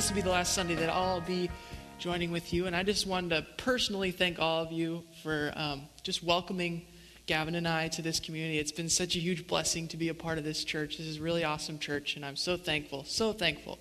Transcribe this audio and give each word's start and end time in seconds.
this 0.00 0.08
will 0.08 0.16
be 0.16 0.22
the 0.22 0.30
last 0.30 0.54
Sunday 0.54 0.74
that 0.74 0.88
I'll 0.88 1.20
be 1.20 1.50
joining 1.98 2.30
with 2.30 2.54
you. 2.54 2.66
And 2.66 2.74
I 2.74 2.82
just 2.82 3.06
wanted 3.06 3.36
to 3.36 3.46
personally 3.58 4.12
thank 4.12 4.38
all 4.38 4.62
of 4.62 4.72
you 4.72 5.02
for 5.22 5.52
um, 5.54 5.82
just 6.02 6.22
welcoming 6.22 6.86
Gavin 7.26 7.54
and 7.54 7.68
I 7.68 7.88
to 7.88 8.00
this 8.00 8.18
community. 8.18 8.58
It's 8.58 8.72
been 8.72 8.88
such 8.88 9.14
a 9.14 9.18
huge 9.18 9.46
blessing 9.46 9.88
to 9.88 9.98
be 9.98 10.08
a 10.08 10.14
part 10.14 10.38
of 10.38 10.44
this 10.44 10.64
church. 10.64 10.96
This 10.96 11.06
is 11.06 11.18
a 11.18 11.20
really 11.20 11.44
awesome 11.44 11.78
church, 11.78 12.16
and 12.16 12.24
I'm 12.24 12.36
so 12.36 12.56
thankful, 12.56 13.04
so 13.04 13.34
thankful 13.34 13.78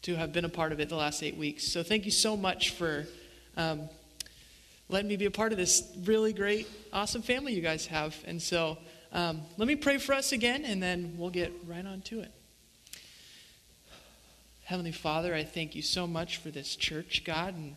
to 0.00 0.16
have 0.16 0.32
been 0.32 0.46
a 0.46 0.48
part 0.48 0.72
of 0.72 0.80
it 0.80 0.88
the 0.88 0.96
last 0.96 1.22
eight 1.22 1.36
weeks. 1.36 1.64
So 1.64 1.82
thank 1.82 2.06
you 2.06 2.12
so 2.12 2.34
much 2.34 2.70
for 2.70 3.04
um, 3.58 3.90
letting 4.88 5.08
me 5.08 5.18
be 5.18 5.26
a 5.26 5.30
part 5.30 5.52
of 5.52 5.58
this 5.58 5.86
really 6.04 6.32
great, 6.32 6.66
awesome 6.94 7.20
family 7.20 7.52
you 7.52 7.60
guys 7.60 7.84
have. 7.88 8.16
And 8.26 8.40
so 8.40 8.78
um, 9.12 9.42
let 9.58 9.68
me 9.68 9.76
pray 9.76 9.98
for 9.98 10.14
us 10.14 10.32
again, 10.32 10.64
and 10.64 10.82
then 10.82 11.16
we'll 11.18 11.28
get 11.28 11.52
right 11.66 11.84
on 11.84 12.00
to 12.06 12.20
it. 12.20 12.32
Heavenly 14.68 14.92
Father, 14.92 15.34
I 15.34 15.44
thank 15.44 15.74
you 15.74 15.80
so 15.80 16.06
much 16.06 16.36
for 16.36 16.50
this 16.50 16.76
church, 16.76 17.22
God. 17.24 17.54
And 17.54 17.74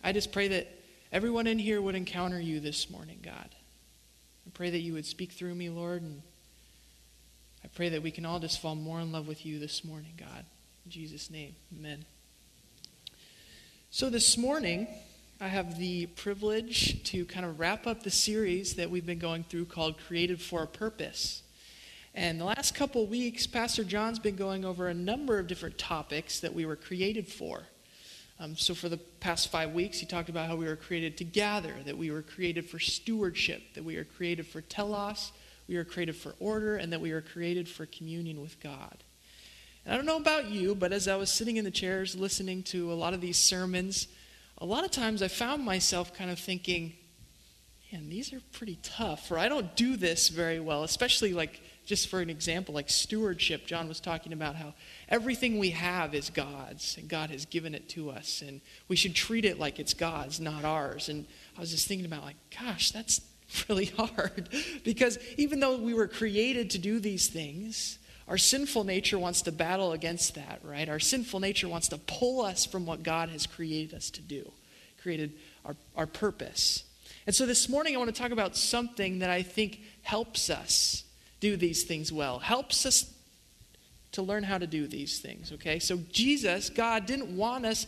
I 0.00 0.12
just 0.12 0.30
pray 0.30 0.46
that 0.46 0.68
everyone 1.10 1.48
in 1.48 1.58
here 1.58 1.82
would 1.82 1.96
encounter 1.96 2.40
you 2.40 2.60
this 2.60 2.88
morning, 2.88 3.18
God. 3.20 3.48
I 4.46 4.50
pray 4.54 4.70
that 4.70 4.78
you 4.78 4.92
would 4.92 5.04
speak 5.04 5.32
through 5.32 5.56
me, 5.56 5.70
Lord. 5.70 6.02
And 6.02 6.22
I 7.64 7.68
pray 7.74 7.88
that 7.88 8.00
we 8.00 8.12
can 8.12 8.24
all 8.24 8.38
just 8.38 8.62
fall 8.62 8.76
more 8.76 9.00
in 9.00 9.10
love 9.10 9.26
with 9.26 9.44
you 9.44 9.58
this 9.58 9.84
morning, 9.84 10.12
God. 10.16 10.44
In 10.84 10.92
Jesus' 10.92 11.30
name, 11.30 11.56
amen. 11.76 12.04
So 13.90 14.08
this 14.08 14.38
morning, 14.38 14.86
I 15.40 15.48
have 15.48 15.80
the 15.80 16.06
privilege 16.06 17.02
to 17.10 17.24
kind 17.24 17.44
of 17.44 17.58
wrap 17.58 17.88
up 17.88 18.04
the 18.04 18.10
series 18.12 18.76
that 18.76 18.88
we've 18.88 19.04
been 19.04 19.18
going 19.18 19.42
through 19.42 19.64
called 19.64 19.96
Created 20.06 20.40
for 20.40 20.62
a 20.62 20.68
Purpose. 20.68 21.42
And 22.14 22.38
the 22.38 22.44
last 22.44 22.74
couple 22.74 23.06
weeks, 23.06 23.46
Pastor 23.46 23.84
John's 23.84 24.18
been 24.18 24.36
going 24.36 24.66
over 24.66 24.88
a 24.88 24.94
number 24.94 25.38
of 25.38 25.46
different 25.46 25.78
topics 25.78 26.40
that 26.40 26.52
we 26.52 26.66
were 26.66 26.76
created 26.76 27.26
for. 27.26 27.62
Um, 28.38 28.56
so, 28.56 28.74
for 28.74 28.88
the 28.88 28.98
past 28.98 29.50
five 29.50 29.72
weeks, 29.72 29.98
he 29.98 30.06
talked 30.06 30.28
about 30.28 30.48
how 30.48 30.56
we 30.56 30.66
were 30.66 30.76
created 30.76 31.16
to 31.18 31.24
gather, 31.24 31.74
that 31.84 31.96
we 31.96 32.10
were 32.10 32.22
created 32.22 32.68
for 32.68 32.78
stewardship, 32.78 33.62
that 33.74 33.84
we 33.84 33.96
are 33.96 34.04
created 34.04 34.46
for 34.46 34.60
telos, 34.60 35.32
we 35.68 35.76
are 35.76 35.84
created 35.84 36.16
for 36.16 36.34
order, 36.38 36.76
and 36.76 36.92
that 36.92 37.00
we 37.00 37.12
are 37.12 37.22
created 37.22 37.68
for 37.68 37.86
communion 37.86 38.42
with 38.42 38.60
God. 38.60 39.04
And 39.84 39.94
I 39.94 39.96
don't 39.96 40.06
know 40.06 40.16
about 40.16 40.50
you, 40.50 40.74
but 40.74 40.92
as 40.92 41.08
I 41.08 41.16
was 41.16 41.30
sitting 41.30 41.56
in 41.56 41.64
the 41.64 41.70
chairs 41.70 42.14
listening 42.14 42.62
to 42.64 42.92
a 42.92 42.94
lot 42.94 43.14
of 43.14 43.20
these 43.20 43.38
sermons, 43.38 44.08
a 44.58 44.66
lot 44.66 44.84
of 44.84 44.90
times 44.90 45.22
I 45.22 45.28
found 45.28 45.64
myself 45.64 46.14
kind 46.14 46.30
of 46.30 46.38
thinking, 46.38 46.94
man, 47.92 48.08
these 48.08 48.32
are 48.32 48.40
pretty 48.52 48.78
tough, 48.82 49.30
or 49.30 49.38
I 49.38 49.48
don't 49.48 49.76
do 49.76 49.96
this 49.96 50.28
very 50.28 50.60
well, 50.60 50.82
especially 50.82 51.32
like 51.34 51.60
just 51.84 52.08
for 52.08 52.20
an 52.20 52.30
example, 52.30 52.74
like 52.74 52.88
stewardship, 52.88 53.66
John 53.66 53.88
was 53.88 54.00
talking 54.00 54.32
about 54.32 54.54
how 54.54 54.72
everything 55.08 55.58
we 55.58 55.70
have 55.70 56.14
is 56.14 56.30
God's, 56.30 56.96
and 56.96 57.08
God 57.08 57.30
has 57.30 57.44
given 57.44 57.74
it 57.74 57.88
to 57.90 58.10
us, 58.10 58.42
and 58.46 58.60
we 58.88 58.96
should 58.96 59.14
treat 59.14 59.44
it 59.44 59.58
like 59.58 59.78
it's 59.78 59.94
God's, 59.94 60.40
not 60.40 60.64
ours. 60.64 61.08
And 61.08 61.26
I 61.56 61.60
was 61.60 61.70
just 61.70 61.88
thinking 61.88 62.06
about, 62.06 62.22
like, 62.22 62.36
gosh, 62.58 62.92
that's 62.92 63.20
really 63.68 63.86
hard. 63.86 64.48
because 64.84 65.18
even 65.36 65.60
though 65.60 65.76
we 65.76 65.92
were 65.92 66.08
created 66.08 66.70
to 66.70 66.78
do 66.78 67.00
these 67.00 67.28
things, 67.28 67.98
our 68.28 68.38
sinful 68.38 68.84
nature 68.84 69.18
wants 69.18 69.42
to 69.42 69.52
battle 69.52 69.92
against 69.92 70.36
that, 70.36 70.60
right? 70.62 70.88
Our 70.88 71.00
sinful 71.00 71.40
nature 71.40 71.68
wants 71.68 71.88
to 71.88 71.98
pull 71.98 72.42
us 72.42 72.64
from 72.64 72.86
what 72.86 73.02
God 73.02 73.28
has 73.28 73.46
created 73.46 73.94
us 73.94 74.08
to 74.10 74.22
do, 74.22 74.50
created 75.02 75.32
our, 75.64 75.76
our 75.96 76.06
purpose. 76.06 76.84
And 77.26 77.34
so 77.34 77.46
this 77.46 77.68
morning, 77.68 77.94
I 77.94 77.98
want 77.98 78.14
to 78.14 78.20
talk 78.20 78.32
about 78.32 78.56
something 78.56 79.20
that 79.20 79.30
I 79.30 79.42
think 79.42 79.80
helps 80.02 80.50
us 80.50 81.04
do 81.40 81.56
these 81.56 81.84
things 81.84 82.12
well, 82.12 82.38
helps 82.38 82.84
us 82.86 83.12
to 84.12 84.22
learn 84.22 84.42
how 84.42 84.58
to 84.58 84.66
do 84.66 84.86
these 84.86 85.20
things, 85.20 85.52
okay? 85.52 85.78
So 85.78 85.98
Jesus, 86.10 86.68
God, 86.68 87.06
didn't 87.06 87.36
want 87.36 87.64
us 87.64 87.86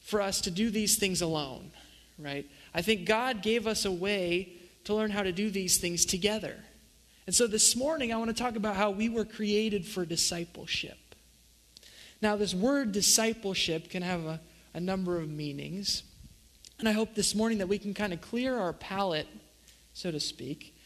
for 0.00 0.20
us 0.20 0.40
to 0.42 0.50
do 0.50 0.70
these 0.70 0.96
things 0.96 1.22
alone, 1.22 1.70
right? 2.18 2.46
I 2.74 2.82
think 2.82 3.06
God 3.06 3.42
gave 3.42 3.66
us 3.66 3.84
a 3.84 3.92
way 3.92 4.54
to 4.84 4.94
learn 4.94 5.10
how 5.10 5.22
to 5.22 5.32
do 5.32 5.50
these 5.50 5.78
things 5.78 6.04
together. 6.04 6.56
And 7.26 7.34
so 7.34 7.46
this 7.46 7.76
morning, 7.76 8.12
I 8.12 8.16
want 8.16 8.36
to 8.36 8.42
talk 8.42 8.56
about 8.56 8.74
how 8.74 8.90
we 8.90 9.08
were 9.08 9.24
created 9.24 9.86
for 9.86 10.04
discipleship. 10.04 10.98
Now, 12.20 12.36
this 12.36 12.54
word 12.54 12.92
discipleship 12.92 13.90
can 13.90 14.02
have 14.02 14.24
a, 14.24 14.40
a 14.74 14.80
number 14.80 15.18
of 15.18 15.28
meanings. 15.28 16.02
And 16.82 16.88
I 16.88 16.92
hope 16.94 17.14
this 17.14 17.36
morning 17.36 17.58
that 17.58 17.68
we 17.68 17.78
can 17.78 17.94
kind 17.94 18.12
of 18.12 18.20
clear 18.20 18.58
our 18.58 18.72
palate, 18.72 19.28
so 19.92 20.10
to 20.10 20.18
speak, 20.18 20.76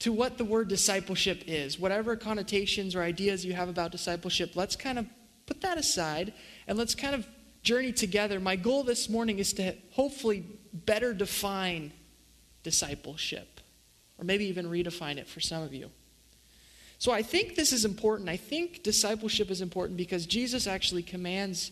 to 0.00 0.12
what 0.12 0.38
the 0.38 0.44
word 0.44 0.66
discipleship 0.66 1.44
is. 1.46 1.78
Whatever 1.78 2.16
connotations 2.16 2.96
or 2.96 3.02
ideas 3.02 3.44
you 3.44 3.52
have 3.52 3.68
about 3.68 3.92
discipleship, 3.92 4.56
let's 4.56 4.74
kind 4.74 4.98
of 4.98 5.06
put 5.46 5.60
that 5.60 5.78
aside 5.78 6.32
and 6.66 6.76
let's 6.76 6.96
kind 6.96 7.14
of 7.14 7.28
journey 7.62 7.92
together. 7.92 8.40
My 8.40 8.56
goal 8.56 8.82
this 8.82 9.08
morning 9.08 9.38
is 9.38 9.52
to 9.52 9.76
hopefully 9.92 10.44
better 10.72 11.14
define 11.14 11.92
discipleship, 12.64 13.60
or 14.18 14.24
maybe 14.24 14.46
even 14.46 14.66
redefine 14.66 15.18
it 15.18 15.28
for 15.28 15.38
some 15.38 15.62
of 15.62 15.74
you. 15.74 15.92
So 16.98 17.12
I 17.12 17.22
think 17.22 17.54
this 17.54 17.72
is 17.72 17.84
important. 17.84 18.28
I 18.28 18.36
think 18.36 18.82
discipleship 18.82 19.48
is 19.48 19.60
important 19.60 19.96
because 19.96 20.26
Jesus 20.26 20.66
actually 20.66 21.04
commands 21.04 21.70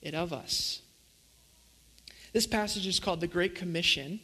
it 0.00 0.16
of 0.16 0.32
us. 0.32 0.82
This 2.32 2.46
passage 2.46 2.86
is 2.86 2.98
called 2.98 3.20
the 3.20 3.26
Great 3.26 3.54
Commission. 3.54 4.20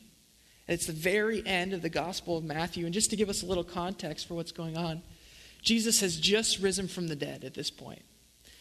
And 0.66 0.74
It's 0.74 0.86
the 0.86 0.92
very 0.92 1.46
end 1.46 1.72
of 1.72 1.82
the 1.82 1.88
Gospel 1.88 2.36
of 2.36 2.44
Matthew. 2.44 2.84
And 2.84 2.94
just 2.94 3.10
to 3.10 3.16
give 3.16 3.28
us 3.28 3.42
a 3.42 3.46
little 3.46 3.64
context 3.64 4.26
for 4.26 4.34
what's 4.34 4.52
going 4.52 4.76
on, 4.76 5.02
Jesus 5.62 6.00
has 6.00 6.16
just 6.16 6.60
risen 6.60 6.88
from 6.88 7.08
the 7.08 7.16
dead 7.16 7.44
at 7.44 7.54
this 7.54 7.70
point. 7.70 8.02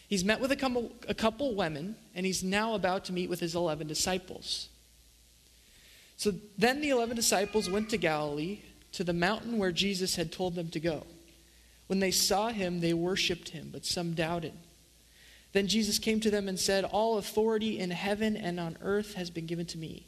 He's 0.08 0.24
met 0.24 0.40
with 0.40 0.52
a 0.52 0.56
couple, 0.56 0.92
a 1.08 1.14
couple 1.14 1.54
women, 1.54 1.96
and 2.16 2.26
he's 2.26 2.44
now 2.44 2.76
about 2.76 3.06
to 3.06 3.14
meet 3.14 3.30
with 3.30 3.42
his 3.42 3.56
11 3.56 3.88
disciples. 3.88 4.70
So 6.16 6.34
then 6.58 6.82
the 6.82 6.90
11 6.90 7.16
disciples 7.16 7.70
went 7.70 7.90
to 7.90 7.98
Galilee, 7.98 8.60
to 8.94 9.04
the 9.04 9.14
mountain 9.14 9.58
where 9.58 9.72
Jesus 9.72 10.16
had 10.16 10.32
told 10.32 10.56
them 10.56 10.70
to 10.70 10.80
go. 10.80 11.06
When 11.88 12.00
they 12.00 12.12
saw 12.12 12.50
him, 12.50 12.80
they 12.80 12.94
worshiped 12.94 13.50
him, 13.50 13.70
but 13.72 13.86
some 13.86 14.14
doubted. 14.14 14.54
Then 15.54 15.68
Jesus 15.68 16.00
came 16.00 16.20
to 16.20 16.32
them 16.32 16.48
and 16.48 16.60
said, 16.60 16.84
All 16.84 17.18
authority 17.18 17.80
in 17.80 17.92
heaven 17.92 18.36
and 18.36 18.60
on 18.60 18.78
earth 18.82 19.14
has 19.16 19.30
been 19.30 19.46
given 19.46 19.66
to 19.68 19.78
me. 19.78 20.06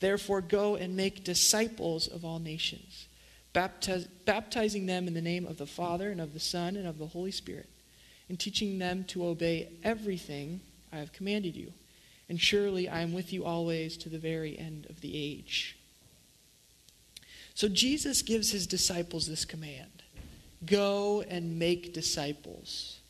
Therefore, 0.00 0.40
go 0.40 0.74
and 0.74 0.96
make 0.96 1.24
disciples 1.24 2.08
of 2.08 2.24
all 2.24 2.40
nations, 2.40 3.06
baptiz- 3.54 4.08
baptizing 4.24 4.86
them 4.86 5.06
in 5.06 5.14
the 5.14 5.22
name 5.22 5.46
of 5.46 5.58
the 5.58 5.66
Father, 5.66 6.10
and 6.10 6.20
of 6.20 6.34
the 6.34 6.40
Son, 6.40 6.76
and 6.76 6.86
of 6.86 6.98
the 6.98 7.06
Holy 7.06 7.30
Spirit, 7.30 7.68
and 8.28 8.38
teaching 8.38 8.78
them 8.78 9.04
to 9.04 9.24
obey 9.24 9.68
everything 9.84 10.60
I 10.92 10.98
have 10.98 11.12
commanded 11.12 11.54
you. 11.54 11.72
And 12.28 12.40
surely 12.40 12.88
I 12.88 13.00
am 13.02 13.12
with 13.12 13.32
you 13.32 13.44
always 13.44 13.96
to 13.98 14.08
the 14.08 14.18
very 14.18 14.58
end 14.58 14.86
of 14.90 15.00
the 15.00 15.16
age. 15.16 15.76
So 17.54 17.68
Jesus 17.68 18.22
gives 18.22 18.50
his 18.50 18.66
disciples 18.66 19.26
this 19.26 19.44
command 19.44 19.90
go 20.64 21.22
and 21.28 21.58
make 21.58 21.92
disciples. 21.92 23.01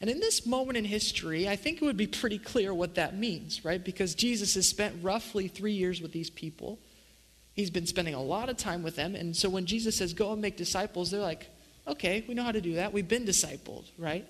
And 0.00 0.08
in 0.08 0.20
this 0.20 0.46
moment 0.46 0.78
in 0.78 0.84
history, 0.84 1.48
I 1.48 1.56
think 1.56 1.82
it 1.82 1.84
would 1.84 1.96
be 1.96 2.06
pretty 2.06 2.38
clear 2.38 2.72
what 2.72 2.94
that 2.94 3.16
means, 3.16 3.64
right? 3.64 3.82
Because 3.82 4.14
Jesus 4.14 4.54
has 4.54 4.68
spent 4.68 5.02
roughly 5.02 5.48
three 5.48 5.72
years 5.72 6.00
with 6.00 6.12
these 6.12 6.30
people. 6.30 6.78
He's 7.54 7.70
been 7.70 7.86
spending 7.86 8.14
a 8.14 8.22
lot 8.22 8.48
of 8.48 8.56
time 8.56 8.84
with 8.84 8.94
them. 8.94 9.16
And 9.16 9.36
so 9.36 9.48
when 9.48 9.66
Jesus 9.66 9.96
says, 9.96 10.14
go 10.14 10.32
and 10.32 10.40
make 10.40 10.56
disciples, 10.56 11.10
they're 11.10 11.20
like, 11.20 11.50
okay, 11.88 12.24
we 12.28 12.34
know 12.34 12.44
how 12.44 12.52
to 12.52 12.60
do 12.60 12.74
that. 12.74 12.92
We've 12.92 13.08
been 13.08 13.24
discipled, 13.24 13.86
right? 13.98 14.24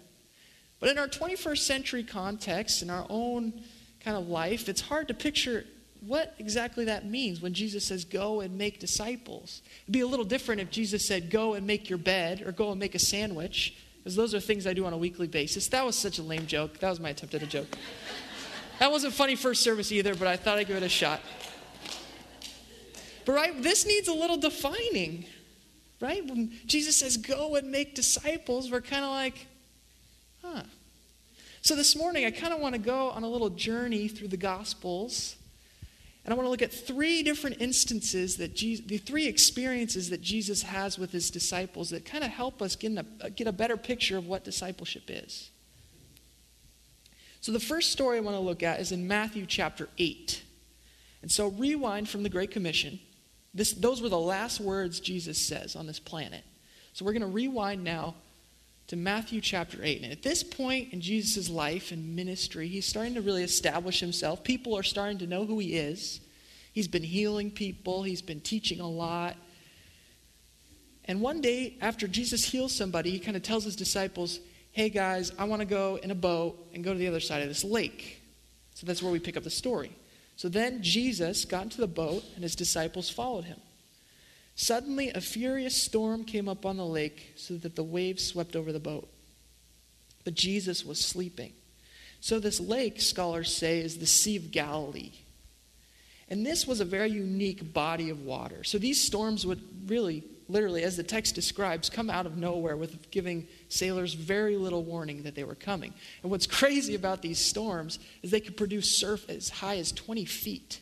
But 0.81 0.89
in 0.89 0.99
our 0.99 1.09
21st 1.09 1.59
century 1.59 2.05
context, 2.05 2.83
in 2.83 2.89
our 2.89 3.05
own 3.11 3.53
kind 4.01 4.17
of 4.17 4.29
life, 4.29 4.71
it's 4.71 4.81
hard 4.81 5.09
to 5.09 5.15
picture 5.15 5.67
what 6.01 6.35
exactly 6.39 6.85
that 6.87 7.05
means 7.05 7.43
when 7.43 7.53
Jesus 7.53 7.85
says, 7.85 8.05
go 8.05 8.41
and 8.41 8.57
make 8.57 8.79
disciples. 8.79 9.61
It'd 9.83 9.93
be 9.93 10.01
a 10.01 10.07
little 10.07 10.25
different 10.25 10.61
if 10.61 10.71
Jesus 10.71 11.07
said, 11.07 11.29
go 11.29 11.55
and 11.55 11.67
make 11.67 11.91
your 11.91 11.99
bed 11.99 12.43
or 12.47 12.53
go 12.53 12.71
and 12.71 12.79
make 12.81 12.95
a 12.95 13.01
sandwich 13.01 13.77
because 14.09 14.17
those 14.17 14.35
are 14.35 14.41
things 14.41 14.67
I 14.67 14.73
do 14.73 14.87
on 14.87 14.95
a 14.95 14.97
weekly 14.97 15.27
basis. 15.27 15.69
That 15.69 15.85
was 15.85 15.95
such 15.95 16.19
a 16.19 16.23
lame 16.23 16.47
joke. 16.47 16.79
That 16.79 16.89
was 16.89 16.99
my 16.99 17.11
attempt 17.11 17.35
at 17.35 17.43
a 17.43 17.47
joke. 17.47 17.67
that 18.79 18.91
wasn't 18.91 19.13
funny 19.13 19.37
first 19.37 19.63
service 19.63 19.93
either, 19.93 20.15
but 20.15 20.27
I 20.27 20.35
thought 20.35 20.57
I'd 20.57 20.67
give 20.67 20.79
it 20.79 20.83
a 20.83 20.89
shot. 20.89 21.21
But 23.27 23.33
right, 23.35 23.63
this 23.63 23.85
needs 23.85 24.09
a 24.09 24.15
little 24.15 24.39
defining, 24.39 25.27
right? 26.01 26.25
When 26.25 26.53
Jesus 26.65 26.97
says, 26.97 27.19
go 27.19 27.57
and 27.57 27.71
make 27.71 27.95
disciples, 27.95 28.71
we're 28.71 28.81
kind 28.81 29.05
of 29.05 29.11
like, 29.11 29.47
huh. 30.43 30.63
So 31.61 31.77
this 31.77 31.95
morning, 31.95 32.25
I 32.25 32.31
kind 32.31 32.55
of 32.55 32.61
want 32.61 32.77
to 32.77 32.81
go 32.81 33.11
on 33.11 33.25
a 33.25 33.29
little 33.29 33.51
journey 33.51 34.09
through 34.09 34.29
the 34.29 34.39
Gospels 34.39 35.37
and 36.29 36.35
I 36.35 36.37
want 36.37 36.45
to 36.45 36.51
look 36.51 36.61
at 36.61 36.71
three 36.71 37.23
different 37.23 37.63
instances 37.63 38.37
that 38.37 38.55
Jesus, 38.55 38.85
the 38.85 38.99
three 38.99 39.27
experiences 39.27 40.11
that 40.11 40.21
Jesus 40.21 40.61
has 40.61 40.99
with 40.99 41.11
his 41.11 41.31
disciples 41.31 41.89
that 41.89 42.05
kind 42.05 42.23
of 42.23 42.29
help 42.29 42.61
us 42.61 42.77
get 42.77 42.93
a, 43.23 43.31
get 43.31 43.47
a 43.47 43.53
better 43.53 43.79
picture 43.79 44.19
of 44.19 44.27
what 44.27 44.45
discipleship 44.45 45.05
is. 45.09 45.49
So 47.41 47.51
the 47.51 47.59
first 47.59 47.93
story 47.93 48.19
I 48.19 48.21
want 48.21 48.37
to 48.37 48.43
look 48.43 48.63
at 48.63 48.79
is 48.79 48.93
in 48.93 49.09
Matthew 49.09 49.47
chapter 49.47 49.89
8. 49.97 50.43
And 51.23 51.33
so 51.33 51.49
rewind 51.49 52.11
from 52.11 52.25
the 52.25 52.29
Great 52.29 52.51
Commission. 52.51 53.01
This, 53.55 53.73
those 53.73 54.03
were 54.03 54.11
the 54.11 54.19
last 54.19 54.61
words 54.61 55.01
Jesus 55.01 55.39
says 55.39 55.77
on 55.77 55.87
this 55.87 55.99
planet. 55.99 56.45
So 56.93 57.07
we're 57.07 57.13
going 57.13 57.23
to 57.23 57.27
rewind 57.27 57.83
now 57.83 58.17
to 58.89 58.97
Matthew 58.97 59.41
chapter 59.41 59.79
8. 59.83 60.03
And 60.03 60.13
at 60.13 60.23
this 60.23 60.43
point 60.43 60.93
in 60.93 61.01
Jesus' 61.01 61.49
life 61.49 61.93
and 61.93 62.17
ministry, 62.17 62.69
he's 62.69 62.87
starting 62.87 63.15
to 63.15 63.21
really 63.21 63.45
establish 63.45 64.01
himself. 64.01 64.43
People 64.43 64.77
are 64.77 64.83
starting 64.83 65.19
to 65.19 65.27
know 65.27 65.45
who 65.45 65.59
he 65.59 65.77
is. 65.77 66.21
He's 66.73 66.89
been 66.89 67.03
healing 67.03 67.51
people, 67.51 68.03
he's 68.03 68.23
been 68.23 68.41
teaching 68.41 68.81
a 68.81 68.89
lot. 68.89 69.37
And 71.05 71.21
one 71.21 71.41
day, 71.41 71.77
after 71.81 72.07
Jesus 72.07 72.45
heals 72.45 72.75
somebody, 72.75 73.11
he 73.11 73.19
kind 73.19 73.37
of 73.37 73.43
tells 73.43 73.65
his 73.65 73.77
disciples, 73.77 74.41
Hey 74.73 74.91
guys, 74.91 75.33
I 75.39 75.45
want 75.45 75.61
to 75.61 75.67
go 75.67 75.99
in 76.03 76.11
a 76.11 76.15
boat 76.15 76.69
and 76.75 76.85
go 76.85 76.93
to 76.93 76.99
the 76.99 77.09
other 77.09 77.21
side 77.21 77.43
of 77.43 77.49
this 77.49 77.65
lake. 77.65 78.23
So 78.75 78.87
that's 78.87 79.03
where 79.03 79.11
we 79.11 79.19
pick 79.19 79.37
up 79.37 79.43
the 79.43 79.51
story. 79.51 79.91
So 80.37 80.49
then 80.49 80.83
Jesus 80.83 81.45
got 81.45 81.65
into 81.65 81.81
the 81.81 81.89
boat, 81.89 82.23
and 82.35 82.45
his 82.45 82.55
disciples 82.55 83.11
followed 83.11 83.45
him. 83.45 83.59
Suddenly, 84.61 85.11
a 85.11 85.21
furious 85.21 85.81
storm 85.81 86.25
came 86.25 86.49
up 86.49 86.67
on 86.67 86.79
the 86.79 86.85
lake 86.85 87.33
so 87.37 87.55
that 87.59 87.77
the 87.77 87.85
waves 87.85 88.25
swept 88.27 88.57
over 88.57 88.73
the 88.73 88.81
boat. 88.81 89.09
But 90.25 90.35
Jesus 90.35 90.85
was 90.85 90.99
sleeping. 90.99 91.53
So, 92.21 92.41
this 92.41 92.59
lake, 92.59 93.01
scholars 93.01 93.55
say, 93.55 93.79
is 93.79 93.99
the 93.99 94.07
Sea 94.07 94.35
of 94.35 94.51
Galilee. 94.51 95.13
And 96.29 96.45
this 96.45 96.67
was 96.67 96.81
a 96.81 96.85
very 96.85 97.09
unique 97.09 97.73
body 97.73 98.11
of 98.11 98.25
water. 98.25 98.65
So, 98.65 98.79
these 98.79 99.01
storms 99.01 99.47
would 99.47 99.63
really, 99.89 100.25
literally, 100.49 100.83
as 100.83 100.97
the 100.97 101.05
text 101.05 101.37
describes, 101.37 101.89
come 101.89 102.11
out 102.11 102.27
of 102.27 102.37
nowhere 102.37 102.77
with 102.77 103.13
giving 103.13 103.47
sailors 103.69 104.15
very 104.15 104.57
little 104.57 104.83
warning 104.83 105.23
that 105.23 105.37
they 105.37 105.45
were 105.45 105.55
coming. 105.55 105.95
And 106.25 106.33
what's 106.33 106.49
crazy 106.49 106.97
about 106.97 107.23
these 107.23 107.39
storms 107.39 108.01
is 108.25 108.33
they 108.33 108.41
could 108.41 108.57
produce 108.57 108.99
surf 108.99 109.25
as 109.31 109.51
high 109.51 109.77
as 109.77 109.93
20 109.93 110.25
feet. 110.25 110.81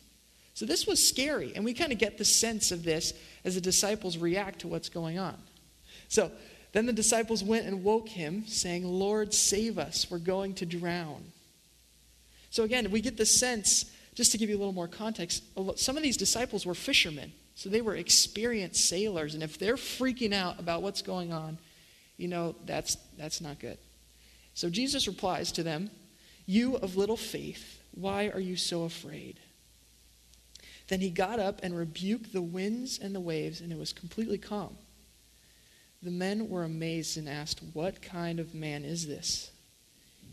So, 0.55 0.65
this 0.65 0.87
was 0.87 1.07
scary. 1.07 1.53
And 1.55 1.63
we 1.63 1.75
kind 1.75 1.91
of 1.91 1.99
get 1.99 2.17
the 2.17 2.25
sense 2.25 2.71
of 2.71 2.83
this 2.83 3.13
as 3.47 3.55
the 3.55 3.61
disciples 3.61 4.17
react 4.17 4.59
to 4.59 4.67
what's 4.67 4.89
going 4.89 5.17
on. 5.17 5.35
So 6.09 6.29
then 6.73 6.85
the 6.85 6.91
disciples 6.91 7.45
went 7.45 7.65
and 7.65 7.81
woke 7.81 8.09
him, 8.09 8.45
saying, 8.45 8.83
Lord, 8.85 9.33
save 9.33 9.79
us, 9.79 10.11
we're 10.11 10.17
going 10.17 10.53
to 10.55 10.65
drown. 10.65 11.23
So 12.49 12.63
again, 12.63 12.91
we 12.91 12.99
get 12.99 13.15
the 13.15 13.25
sense, 13.25 13.89
just 14.15 14.33
to 14.33 14.37
give 14.37 14.49
you 14.49 14.57
a 14.57 14.59
little 14.59 14.73
more 14.73 14.89
context, 14.89 15.43
some 15.77 15.95
of 15.95 16.03
these 16.03 16.17
disciples 16.17 16.65
were 16.65 16.75
fishermen. 16.75 17.31
So 17.55 17.69
they 17.69 17.79
were 17.79 17.95
experienced 17.95 18.89
sailors. 18.89 19.33
And 19.33 19.41
if 19.41 19.57
they're 19.57 19.77
freaking 19.77 20.33
out 20.33 20.59
about 20.59 20.81
what's 20.81 21.01
going 21.01 21.31
on, 21.31 21.57
you 22.17 22.27
know, 22.27 22.53
that's, 22.65 22.97
that's 23.17 23.39
not 23.39 23.59
good. 23.59 23.77
So 24.55 24.69
Jesus 24.69 25.07
replies 25.07 25.53
to 25.53 25.63
them, 25.63 25.89
You 26.45 26.75
of 26.75 26.97
little 26.97 27.15
faith, 27.17 27.81
why 27.95 28.27
are 28.27 28.41
you 28.41 28.57
so 28.57 28.83
afraid? 28.83 29.39
Then 30.87 31.01
he 31.01 31.09
got 31.09 31.39
up 31.39 31.59
and 31.63 31.77
rebuked 31.77 32.31
the 32.33 32.41
winds 32.41 32.99
and 32.99 33.13
the 33.13 33.19
waves, 33.19 33.61
and 33.61 33.71
it 33.71 33.77
was 33.77 33.93
completely 33.93 34.37
calm. 34.37 34.77
The 36.01 36.11
men 36.11 36.49
were 36.49 36.63
amazed 36.63 37.17
and 37.17 37.27
asked, 37.27 37.61
What 37.73 38.01
kind 38.01 38.39
of 38.39 38.53
man 38.53 38.85
is 38.85 39.07
this? 39.07 39.51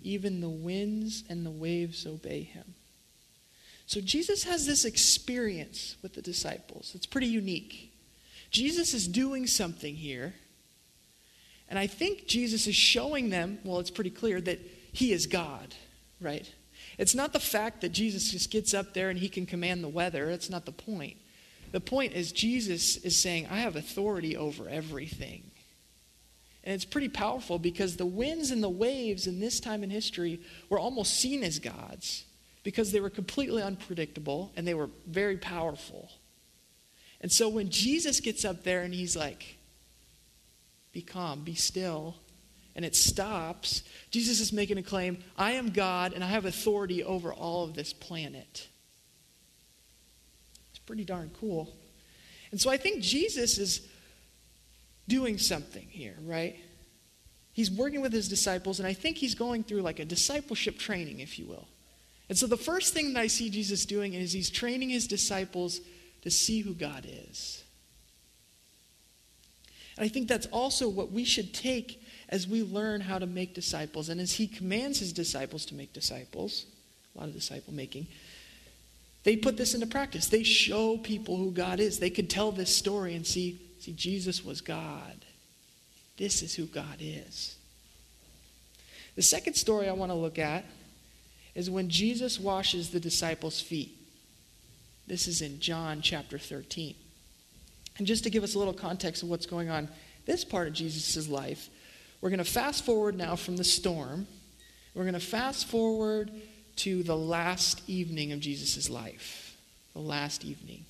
Even 0.03 0.41
the 0.41 0.49
winds 0.49 1.25
and 1.29 1.45
the 1.45 1.51
waves 1.51 2.07
obey 2.07 2.43
him. 2.43 2.75
So 3.87 4.01
Jesus 4.01 4.45
has 4.45 4.67
this 4.67 4.85
experience 4.85 5.97
with 6.03 6.15
the 6.15 6.23
disciples. 6.23 6.93
It's 6.95 7.07
pretty 7.07 7.27
unique. 7.27 7.93
Jesus 8.51 8.95
is 8.95 9.09
doing 9.09 9.47
something 9.47 9.95
here. 9.95 10.35
And 11.69 11.79
I 11.79 11.87
think 11.87 12.27
Jesus 12.27 12.67
is 12.67 12.77
showing 12.77 13.31
them, 13.31 13.59
well, 13.65 13.81
it's 13.81 13.91
pretty 13.91 14.11
clear, 14.11 14.41
that 14.41 14.61
he 14.93 15.13
is 15.13 15.27
God, 15.27 15.75
right? 16.21 16.51
It's 16.99 17.15
not 17.15 17.33
the 17.33 17.41
fact 17.41 17.81
that 17.81 17.93
Jesus 17.93 18.31
just 18.31 18.51
gets 18.51 18.75
up 18.75 18.95
there 18.95 19.11
and 19.11 19.19
he 19.19 19.29
can 19.29 19.47
command 19.47 19.83
the 19.83 19.89
weather. 19.89 20.27
That's 20.27 20.51
not 20.51 20.65
the 20.65 20.73
point. 20.73 21.17
The 21.73 21.81
point 21.81 22.13
is, 22.13 22.31
Jesus 22.31 22.97
is 22.99 23.17
saying, 23.17 23.49
I 23.51 23.57
have 23.59 23.75
authority 23.75 24.37
over 24.37 24.69
everything. 24.69 25.51
And 26.63 26.75
it's 26.75 26.85
pretty 26.85 27.09
powerful 27.09 27.59
because 27.59 27.97
the 27.97 28.07
winds 28.07 28.51
and 28.51 28.63
the 28.63 28.71
waves 28.71 29.27
in 29.27 29.41
this 29.41 29.61
time 29.61 29.83
in 29.83 29.91
history 29.91 30.41
were 30.71 30.79
almost 30.79 31.19
seen 31.21 31.43
as 31.43 31.59
gods 31.59 32.25
because 32.63 32.91
they 32.91 33.01
were 33.01 33.11
completely 33.11 33.63
unpredictable 33.63 34.53
and 34.57 34.67
they 34.67 34.73
were 34.75 34.89
very 35.07 35.37
powerful. 35.37 36.11
And 37.21 37.31
so 37.31 37.49
when 37.49 37.71
Jesus 37.71 38.21
gets 38.21 38.45
up 38.45 38.65
there 38.65 38.83
and 38.83 38.95
he's 38.95 39.17
like, 39.17 39.57
Be 40.93 41.03
calm, 41.03 41.43
be 41.43 41.55
still, 41.55 42.17
and 42.77 42.85
it 42.85 42.97
stops, 42.97 43.83
Jesus 44.11 44.41
is 44.41 44.53
making 44.53 44.79
a 44.79 44.83
claim 44.83 45.19
I 45.37 45.53
am 45.53 45.71
God 45.71 46.13
and 46.13 46.25
I 46.25 46.29
have 46.29 46.45
authority 46.45 47.05
over 47.05 47.33
all 47.33 47.65
of 47.65 47.75
this 47.75 47.93
planet. 47.93 48.69
It's 50.71 50.79
pretty 50.81 51.05
darn 51.05 51.31
cool. 51.39 51.75
And 52.51 52.61
so 52.61 52.71
I 52.71 52.77
think 52.77 53.03
Jesus 53.03 53.59
is 53.59 53.89
doing 55.09 55.39
something 55.39 55.87
here, 55.91 56.17
right? 56.25 56.57
He's 57.53 57.71
working 57.71 58.01
with 58.01 58.13
his 58.13 58.29
disciples, 58.29 58.81
and 58.81 58.87
I 58.87 58.93
think 58.93 59.17
he's 59.17 59.35
going 59.35 59.63
through 59.63 59.83
like 59.83 60.01
a 60.01 60.05
discipleship 60.05 60.79
training, 60.79 61.21
if 61.21 61.39
you 61.39 61.47
will. 61.47 61.69
And 62.29 62.37
so 62.37 62.47
the 62.47 62.57
first 62.57 62.95
thing 62.95 63.13
that 63.13 63.21
I 63.21 63.27
see 63.29 63.51
Jesus 63.51 63.87
doing 63.87 64.15
is 64.15 64.33
he's 64.33 64.51
training 64.51 64.91
his 64.91 65.07
disciples 65.07 65.81
to 66.23 66.31
see 66.31 66.61
who 66.61 66.75
God 66.75 67.07
is. 67.09 67.63
And 69.97 70.05
I 70.05 70.09
think 70.09 70.27
that's 70.27 70.47
also 70.47 70.89
what 70.89 71.13
we 71.13 71.25
should 71.25 71.55
take 71.55 72.03
as 72.29 72.49
we 72.49 72.63
learn 72.63 73.01
how 73.01 73.19
to 73.19 73.27
make 73.27 73.55
disciples 73.55 74.09
and 74.09 74.21
as 74.21 74.33
he 74.33 74.47
commands 74.47 74.99
his 74.99 75.13
disciples 75.13 75.67
to 75.67 75.75
make 75.75 75.93
disciples, 75.93 76.67
a 77.15 77.19
lot 77.19 77.29
of 77.29 77.35
disciple 77.35 77.73
making, 77.73 78.07
they 79.25 79.37
put 79.37 79.57
this 79.57 79.75
into 79.75 79.87
practice. 79.87 80.29
They 80.29 80.43
show 80.43 80.99
people 80.99 81.37
who 81.37 81.51
God 81.51 81.81
is. 81.81 81.99
They 81.99 82.11
could 82.11 82.29
tell 82.29 82.53
this 82.53 82.75
story 82.75 83.15
and 83.15 83.27
see, 83.27 83.59
see, 83.81 83.93
Jesus 83.93 84.45
was 84.45 84.61
God. 84.61 85.25
This 86.19 86.43
is 86.43 86.55
who 86.55 86.67
God 86.67 86.97
is. 87.01 87.57
The 89.17 89.23
second 89.23 89.55
story 89.55 89.89
I 89.89 89.93
want 89.93 90.11
to 90.13 90.17
look 90.17 90.39
at 90.39 90.65
is 91.55 91.71
when 91.71 91.89
Jesus 91.89 92.39
washes 92.39 92.91
the 92.91 93.01
disciples' 93.01 93.61
feet. 93.61 93.97
This 95.07 95.27
is 95.27 95.41
in 95.41 95.61
John 95.61 96.01
chapter 96.03 96.39
13. 96.39 96.95
And 97.99 98.07
just 98.07 98.25
to 98.25 98.31
give 98.31 98.43
us 98.43 98.55
a 98.55 98.59
little 98.59 98.75
context 98.75 99.23
of 99.23 99.29
what's 99.29 99.47
going 99.47 99.71
on 99.71 99.89
this 100.27 100.45
part 100.45 100.67
of 100.67 100.75
Jesus' 100.75 101.29
life, 101.29 101.69
we're 102.25 102.31
going 102.31 102.39
to 102.39 102.45
fast 102.45 102.87
forward 102.87 103.19
now 103.19 103.37
from 103.37 103.59
the 103.59 103.65
storm. 103.65 104.27
We're 104.95 105.03
going 105.03 105.13
to 105.13 105.21
fast 105.21 105.67
forward 105.67 106.31
to 106.77 107.03
the 107.03 107.15
last 107.15 107.83
evening 107.87 108.33
of 108.33 108.41
Jesus' 108.41 108.89
life. 108.89 109.59
The 109.93 110.01
last 110.01 110.43
evening. 110.43 110.87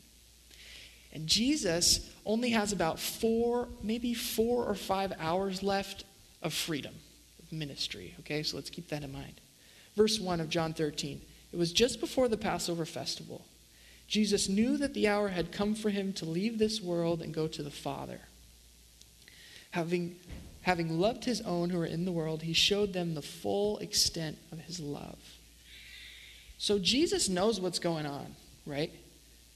And 1.13 1.27
Jesus 1.27 2.09
only 2.25 2.51
has 2.51 2.71
about 2.71 3.01
four, 3.01 3.67
maybe 3.83 4.15
four 4.15 4.65
or 4.65 4.77
five 4.77 5.13
hours 5.19 5.61
left 5.61 6.05
of 6.41 6.55
freedom, 6.55 6.95
of 7.43 7.51
ministry. 7.51 8.15
Okay, 8.21 8.45
so 8.45 8.57
let's 8.57 8.71
keep 8.71 8.87
that 8.91 9.03
in 9.03 9.11
mind. 9.11 9.41
Verse 9.97 10.21
1 10.21 10.39
of 10.39 10.49
John 10.49 10.73
13. 10.73 11.21
It 11.53 11.57
was 11.57 11.73
just 11.73 11.99
before 11.99 12.29
the 12.29 12.37
Passover 12.37 12.85
festival. 12.85 13.45
Jesus 14.07 14.49
knew 14.49 14.77
that 14.77 14.95
the 14.95 15.09
hour 15.09 15.31
had 15.31 15.51
come 15.51 15.75
for 15.75 15.91
him 15.91 16.13
to 16.13 16.27
leave 16.27 16.61
this 16.61 16.81
world 16.81 17.23
and 17.23 17.35
go 17.35 17.49
to 17.49 17.65
the 17.65 17.73
Father. 17.73 18.21
Having 19.73 20.15
having 20.65 20.99
loved 20.99 21.25
his 21.25 21.43
own 21.43 21.71
who 21.71 21.79
were 21.79 21.87
in 21.87 22.07
the 22.07 22.13
world, 22.13 22.43
he 22.43 22.55
showed 22.55 22.93
them 22.93 23.15
the 23.15 23.23
full 23.23 23.79
extent 23.79 24.39
of 24.51 24.59
his 24.61 24.81
love. 24.81 25.19
So 26.57 26.79
Jesus 26.79 27.29
knows 27.29 27.61
what's 27.61 27.79
going 27.79 28.07
on, 28.07 28.35
right? 28.67 28.91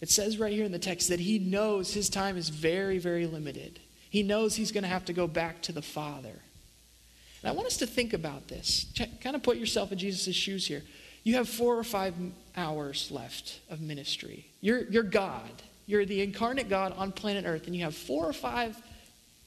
It 0.02 0.10
says 0.10 0.38
right 0.38 0.52
here 0.52 0.66
in 0.66 0.72
the 0.72 0.78
text 0.78 1.08
that 1.08 1.18
he 1.18 1.38
knows 1.38 1.94
his 1.94 2.10
time 2.10 2.36
is 2.36 2.50
very, 2.50 2.98
very 2.98 3.26
limited. 3.26 3.80
He 4.10 4.22
knows 4.22 4.54
he's 4.54 4.70
going 4.70 4.84
to 4.84 4.88
have 4.88 5.06
to 5.06 5.14
go 5.14 5.26
back 5.26 5.62
to 5.62 5.72
the 5.72 5.82
Father. 5.82 6.28
And 6.28 7.50
I 7.50 7.52
want 7.52 7.66
us 7.66 7.78
to 7.78 7.86
think 7.86 8.12
about 8.12 8.48
this. 8.48 8.86
Kind 9.22 9.34
of 9.34 9.42
put 9.42 9.56
yourself 9.56 9.90
in 9.90 9.98
Jesus' 9.98 10.36
shoes 10.36 10.66
here. 10.66 10.82
You 11.24 11.36
have 11.36 11.48
four 11.48 11.78
or 11.78 11.84
five 11.84 12.14
hours 12.54 13.10
left 13.10 13.60
of 13.70 13.80
ministry. 13.80 14.46
You're, 14.60 14.82
you're 14.90 15.02
God. 15.02 15.50
You're 15.86 16.04
the 16.04 16.20
incarnate 16.20 16.68
God 16.68 16.92
on 16.98 17.12
planet 17.12 17.46
Earth, 17.46 17.66
and 17.66 17.74
you 17.74 17.84
have 17.84 17.94
four 17.94 18.26
or 18.26 18.34
five 18.34 18.76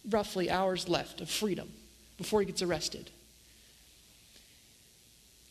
roughly 0.09 0.49
hours 0.49 0.87
left 0.87 1.21
of 1.21 1.29
freedom 1.29 1.69
before 2.17 2.39
he 2.39 2.45
gets 2.45 2.61
arrested. 2.61 3.09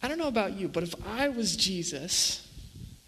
I 0.03 0.09
don't 0.09 0.19
know 0.19 0.29
about 0.29 0.59
you, 0.59 0.69
but 0.69 0.83
if 0.83 0.95
I 1.07 1.29
was 1.29 1.57
Jesus, 1.57 2.47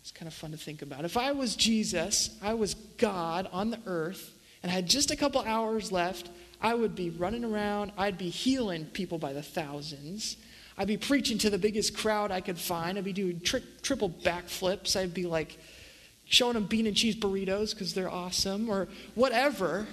it's 0.02 0.10
kind 0.10 0.26
of 0.26 0.34
fun 0.34 0.50
to 0.50 0.56
think 0.56 0.82
about. 0.82 1.04
If 1.04 1.16
I 1.16 1.32
was 1.32 1.56
Jesus, 1.56 2.36
I 2.42 2.54
was 2.54 2.74
God 2.74 3.48
on 3.52 3.70
the 3.70 3.78
earth, 3.86 4.32
and 4.62 4.70
I 4.70 4.74
had 4.74 4.86
just 4.86 5.10
a 5.10 5.16
couple 5.16 5.40
hours 5.40 5.90
left, 5.90 6.28
I 6.60 6.74
would 6.74 6.94
be 6.94 7.10
running 7.10 7.44
around. 7.44 7.92
I'd 7.96 8.18
be 8.18 8.28
healing 8.28 8.84
people 8.86 9.18
by 9.18 9.32
the 9.32 9.42
thousands. 9.42 10.36
I'd 10.78 10.86
be 10.88 10.96
preaching 10.96 11.38
to 11.38 11.50
the 11.50 11.58
biggest 11.58 11.96
crowd 11.96 12.30
I 12.30 12.40
could 12.40 12.58
find. 12.58 12.96
I'd 12.96 13.04
be 13.04 13.12
doing 13.12 13.40
tri- 13.40 13.62
triple 13.82 14.10
backflips. 14.10 14.94
I'd 14.94 15.14
be 15.14 15.26
like 15.26 15.58
showing 16.26 16.54
them 16.54 16.64
bean 16.64 16.86
and 16.86 16.96
cheese 16.96 17.16
burritos 17.16 17.70
because 17.70 17.94
they're 17.94 18.10
awesome 18.10 18.70
or 18.70 18.88
whatever 19.14 19.86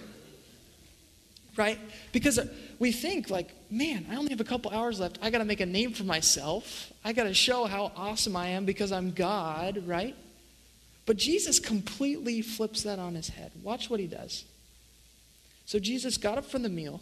right? 1.59 1.77
Because 2.13 2.39
we 2.79 2.93
think, 2.93 3.29
like, 3.29 3.49
man, 3.69 4.05
I 4.09 4.15
only 4.15 4.31
have 4.31 4.39
a 4.39 4.45
couple 4.45 4.71
hours 4.71 5.01
left. 5.01 5.19
I 5.21 5.29
got 5.29 5.39
to 5.39 5.45
make 5.45 5.59
a 5.59 5.65
name 5.65 5.91
for 5.91 6.05
myself. 6.05 6.91
I 7.03 7.11
got 7.11 7.25
to 7.25 7.33
show 7.33 7.65
how 7.65 7.91
awesome 7.97 8.37
I 8.37 8.47
am 8.47 8.63
because 8.63 8.93
I'm 8.93 9.11
God, 9.11 9.83
right? 9.85 10.15
But 11.05 11.17
Jesus 11.17 11.59
completely 11.59 12.41
flips 12.41 12.83
that 12.83 12.97
on 12.97 13.13
his 13.13 13.27
head. 13.27 13.51
Watch 13.61 13.89
what 13.89 13.99
he 13.99 14.07
does. 14.07 14.45
So 15.65 15.79
Jesus 15.79 16.17
got 16.17 16.37
up 16.37 16.45
from 16.45 16.63
the 16.63 16.69
meal, 16.69 17.01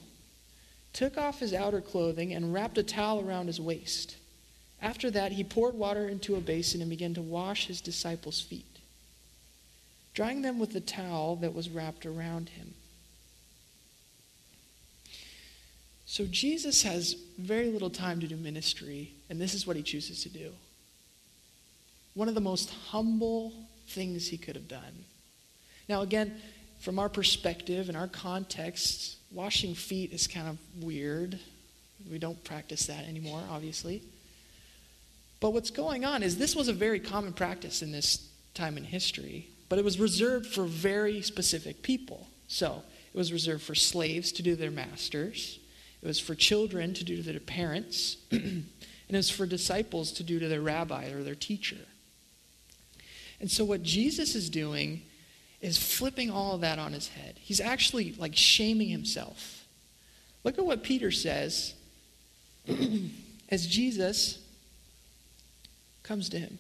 took 0.92 1.20
off 1.20 1.40
his 1.40 1.54
outer 1.54 1.80
clothing, 1.80 2.34
and 2.34 2.52
wrapped 2.52 2.80
a 2.80 2.84
towel 2.84 3.24
around 3.24 3.46
his 3.46 3.62
waist. 3.62 4.18
After 4.82 5.12
that, 5.12 5.34
he 5.34 5.44
poured 5.44 5.76
water 5.76 6.08
into 6.08 6.36
a 6.36 6.42
basin 6.42 6.82
and 6.82 6.90
began 6.90 7.14
to 7.14 7.22
wash 7.22 7.68
his 7.68 7.80
disciples' 7.80 8.42
feet, 8.42 8.80
drying 10.16 10.42
them 10.42 10.58
with 10.58 10.74
the 10.74 10.82
towel 10.82 11.36
that 11.38 11.54
was 11.54 11.70
wrapped 11.70 12.08
around 12.08 12.50
him. 12.50 12.74
So 16.10 16.26
Jesus 16.26 16.84
has 16.84 17.18
very 17.38 17.70
little 17.70 17.90
time 17.90 18.22
to 18.22 18.28
do 18.28 18.38
ministry, 18.38 19.12
and 19.30 19.40
this 19.40 19.54
is 19.54 19.68
what 19.68 19.76
he 19.76 19.84
chooses 19.84 20.24
to 20.24 20.30
do. 20.30 20.52
One 22.14 22.30
of 22.30 22.34
the 22.34 22.42
most 22.42 22.70
humble 22.70 23.52
things 23.90 24.28
he 24.28 24.38
could 24.38 24.56
have 24.56 24.70
done. 24.70 25.04
Now, 25.90 26.02
again, 26.02 26.34
from 26.80 26.98
our 26.98 27.10
perspective 27.10 27.90
and 27.90 27.98
our 27.98 28.08
context, 28.08 29.18
washing 29.34 29.76
feet 29.76 30.14
is 30.14 30.28
kind 30.28 30.48
of 30.48 30.58
weird. 30.82 31.38
We 32.10 32.20
don't 32.20 32.42
practice 32.46 32.88
that 32.88 33.06
anymore, 33.06 33.44
obviously. 33.52 34.02
But 35.42 35.52
what's 35.52 35.72
going 35.72 36.06
on 36.06 36.24
is 36.24 36.38
this 36.38 36.56
was 36.56 36.70
a 36.70 36.74
very 36.74 37.02
common 37.02 37.34
practice 37.34 37.82
in 37.82 37.92
this 37.92 38.30
time 38.54 38.78
in 38.78 38.86
history, 38.86 39.50
but 39.68 39.78
it 39.78 39.86
was 39.86 40.00
reserved 40.00 40.48
for 40.48 40.64
very 40.64 41.22
specific 41.22 41.84
people. 41.84 42.28
So 42.48 42.82
it 43.14 43.18
was 43.18 43.34
reserved 43.34 43.64
for 43.64 43.76
slaves 43.76 44.32
to 44.32 44.42
do 44.42 44.56
their 44.56 44.72
masters, 44.72 45.60
it 46.01 46.08
was 46.08 46.20
for 46.20 46.36
children 46.36 46.94
to 46.94 47.04
do 47.04 47.18
to 47.18 47.24
their 47.24 47.39
parents, 47.39 48.18
and 48.32 48.66
it 49.10 49.16
was 49.16 49.30
for 49.30 49.46
disciples 49.46 50.12
to 50.13 50.24
do 50.24 50.39
to 50.39 50.48
their 50.48 50.62
rabbi 50.62 51.10
or 51.12 51.24
their 51.24 51.36
teacher. 51.36 51.77
And 53.39 53.50
so 53.50 53.66
what 53.66 53.84
Jesus 53.84 54.36
is 54.36 54.50
doing 54.50 55.01
is 55.62 55.77
flipping 55.77 56.30
all 56.30 56.54
of 56.56 56.62
that 56.62 56.80
on 56.80 56.94
his 56.94 57.10
head. 57.10 57.36
He's 57.39 57.60
actually 57.60 58.13
like 58.13 58.36
shaming 58.36 58.89
himself. 58.89 59.66
Look 60.44 60.58
at 60.58 60.66
what 60.66 60.84
Peter 60.84 61.12
says 61.12 61.74
as 63.50 63.68
Jesus 63.68 64.39
comes 66.04 66.30
to 66.30 66.39
him. 66.39 66.58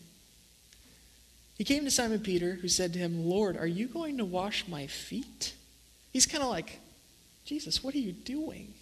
He 1.57 1.63
came 1.63 1.85
to 1.85 1.91
Simon 1.91 2.19
Peter, 2.19 2.53
who 2.53 2.67
said 2.67 2.93
to 2.93 2.99
him, 2.99 3.25
Lord, 3.25 3.57
are 3.57 3.67
you 3.67 3.87
going 3.87 4.17
to 4.17 4.25
wash 4.25 4.67
my 4.67 4.85
feet? 4.85 5.55
He's 6.11 6.27
kind 6.27 6.43
of 6.43 6.49
like, 6.49 6.79
Jesus, 7.45 7.83
what 7.83 7.95
are 7.95 7.99
you 7.99 8.11
doing? 8.11 8.73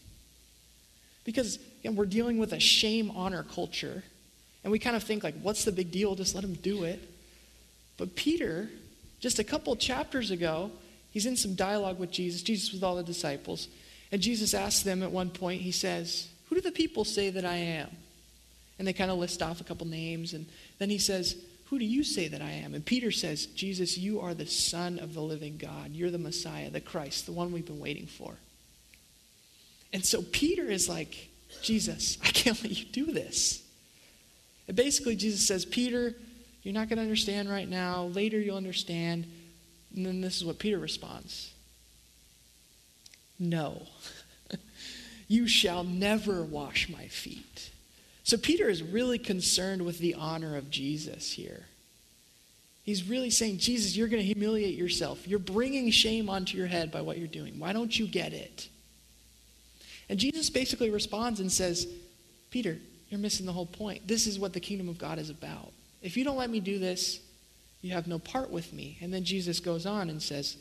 Because 1.25 1.59
again, 1.81 1.95
we're 1.95 2.05
dealing 2.05 2.37
with 2.37 2.53
a 2.53 2.59
shame 2.59 3.11
honor 3.11 3.43
culture, 3.43 4.03
and 4.63 4.71
we 4.71 4.79
kind 4.79 4.95
of 4.95 5.03
think 5.03 5.23
like, 5.23 5.35
what's 5.41 5.65
the 5.65 5.71
big 5.71 5.91
deal? 5.91 6.15
Just 6.15 6.33
let 6.33 6.43
him 6.43 6.53
do 6.53 6.83
it. 6.83 7.01
But 7.97 8.15
Peter, 8.15 8.69
just 9.19 9.39
a 9.39 9.43
couple 9.43 9.75
chapters 9.75 10.31
ago, 10.31 10.71
he's 11.11 11.25
in 11.25 11.35
some 11.35 11.55
dialogue 11.55 11.99
with 11.99 12.11
Jesus, 12.11 12.41
Jesus 12.41 12.71
with 12.71 12.83
all 12.83 12.95
the 12.95 13.03
disciples, 13.03 13.67
and 14.11 14.21
Jesus 14.21 14.53
asks 14.53 14.83
them 14.83 15.03
at 15.03 15.11
one 15.11 15.29
point, 15.29 15.61
he 15.61 15.71
says, 15.71 16.29
Who 16.47 16.55
do 16.55 16.61
the 16.61 16.71
people 16.71 17.03
say 17.03 17.29
that 17.31 17.45
I 17.45 17.55
am? 17.55 17.89
And 18.77 18.87
they 18.87 18.93
kind 18.93 19.11
of 19.11 19.17
list 19.17 19.41
off 19.41 19.61
a 19.61 19.63
couple 19.63 19.87
names. 19.87 20.33
And 20.33 20.45
then 20.79 20.89
he 20.89 20.97
says, 20.97 21.35
Who 21.65 21.79
do 21.79 21.85
you 21.85 22.03
say 22.03 22.27
that 22.27 22.41
I 22.41 22.51
am? 22.51 22.73
And 22.73 22.85
Peter 22.85 23.11
says, 23.11 23.45
Jesus, 23.45 23.97
you 23.97 24.21
are 24.21 24.33
the 24.33 24.45
Son 24.45 24.99
of 24.99 25.13
the 25.13 25.21
living 25.21 25.57
God. 25.57 25.91
You're 25.91 26.11
the 26.11 26.17
Messiah, 26.17 26.69
the 26.69 26.81
Christ, 26.81 27.25
the 27.25 27.31
one 27.31 27.51
we've 27.51 27.65
been 27.65 27.79
waiting 27.79 28.07
for. 28.07 28.35
And 29.95 30.05
so 30.05 30.21
Peter 30.21 30.65
is 30.65 30.89
like, 30.89 31.29
Jesus, 31.61 32.17
I 32.21 32.27
can't 32.27 32.61
let 32.61 32.77
you 32.77 32.85
do 32.85 33.13
this. 33.13 33.63
And 34.67 34.75
basically, 34.75 35.15
Jesus 35.15 35.47
says, 35.47 35.63
Peter, 35.63 36.13
you're 36.63 36.73
not 36.73 36.89
going 36.89 36.97
to 36.97 37.03
understand 37.03 37.49
right 37.49 37.69
now. 37.69 38.03
Later, 38.07 38.37
you'll 38.37 38.57
understand. 38.57 39.25
And 39.95 40.05
then 40.05 40.19
this 40.19 40.35
is 40.35 40.43
what 40.43 40.59
Peter 40.59 40.77
responds 40.77 41.53
No, 43.39 43.83
you 45.29 45.47
shall 45.47 45.85
never 45.85 46.43
wash 46.43 46.89
my 46.89 47.07
feet. 47.07 47.71
So 48.25 48.35
Peter 48.35 48.67
is 48.67 48.83
really 48.83 49.17
concerned 49.17 49.85
with 49.85 49.99
the 49.99 50.15
honor 50.15 50.57
of 50.57 50.69
Jesus 50.69 51.31
here. 51.31 51.67
He's 52.83 53.07
really 53.07 53.29
saying, 53.29 53.59
Jesus, 53.59 53.95
you're 53.95 54.09
going 54.09 54.21
to 54.21 54.27
humiliate 54.27 54.75
yourself. 54.75 55.25
You're 55.25 55.39
bringing 55.39 55.89
shame 55.89 56.29
onto 56.29 56.57
your 56.57 56.67
head 56.67 56.91
by 56.91 56.99
what 56.99 57.17
you're 57.17 57.29
doing. 57.29 57.59
Why 57.59 57.71
don't 57.71 57.97
you 57.97 58.07
get 58.07 58.33
it? 58.33 58.67
And 60.09 60.19
Jesus 60.19 60.49
basically 60.49 60.89
responds 60.89 61.39
and 61.39 61.51
says, 61.51 61.87
Peter, 62.51 62.77
you're 63.09 63.19
missing 63.19 63.45
the 63.45 63.53
whole 63.53 63.65
point. 63.65 64.07
This 64.07 64.27
is 64.27 64.39
what 64.39 64.53
the 64.53 64.59
kingdom 64.59 64.89
of 64.89 64.97
God 64.97 65.19
is 65.19 65.29
about. 65.29 65.71
If 66.01 66.17
you 66.17 66.23
don't 66.23 66.37
let 66.37 66.49
me 66.49 66.59
do 66.59 66.79
this, 66.79 67.19
you 67.81 67.93
have 67.93 68.07
no 68.07 68.19
part 68.19 68.49
with 68.49 68.73
me. 68.73 68.97
And 69.01 69.13
then 69.13 69.23
Jesus 69.23 69.59
goes 69.59 69.85
on 69.85 70.09
and 70.09 70.21
says, 70.21 70.57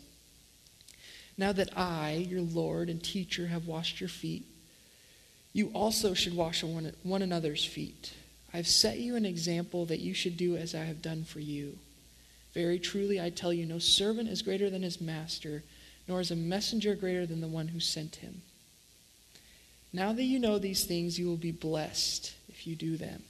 Now 1.37 1.53
that 1.53 1.77
I, 1.77 2.27
your 2.29 2.41
Lord 2.41 2.89
and 2.89 3.03
teacher, 3.03 3.47
have 3.47 3.67
washed 3.67 4.01
your 4.01 4.09
feet, 4.09 4.45
you 5.53 5.71
also 5.75 6.15
should 6.15 6.37
wash 6.37 6.63
one, 6.63 6.93
one 7.03 7.23
another's 7.23 7.65
feet. 7.65 8.13
I've 8.53 8.67
set 8.67 8.99
you 8.99 9.17
an 9.17 9.25
example 9.25 9.87
that 9.87 10.01
you 10.01 10.15
should 10.15 10.37
do 10.37 10.57
as 10.57 10.75
I 10.75 10.85
have 10.85 11.03
done 11.03 11.25
for 11.25 11.41
you. 11.41 11.79
Very 12.53 12.79
truly, 12.79 13.21
I 13.21 13.31
tell 13.31 13.53
you, 13.53 13.67
no 13.67 13.79
servant 13.79 14.29
is 14.29 14.43
greater 14.43 14.71
than 14.71 14.83
his 14.83 15.01
master, 15.01 15.65
nor 16.07 16.21
is 16.21 16.31
a 16.31 16.37
messenger 16.37 16.95
greater 16.95 17.27
than 17.27 17.41
the 17.41 17.49
one 17.49 17.69
who 17.69 17.81
sent 17.81 18.17
him. 18.17 18.43
Now 19.95 20.13
that 20.13 20.25
you 20.25 20.41
know 20.41 20.59
these 20.59 20.85
things, 20.85 21.21
you 21.21 21.27
will 21.29 21.37
be 21.37 21.53
blessed 21.53 22.35
if 22.49 22.67
you 22.67 22.75
do 22.75 22.97
them. 22.97 23.23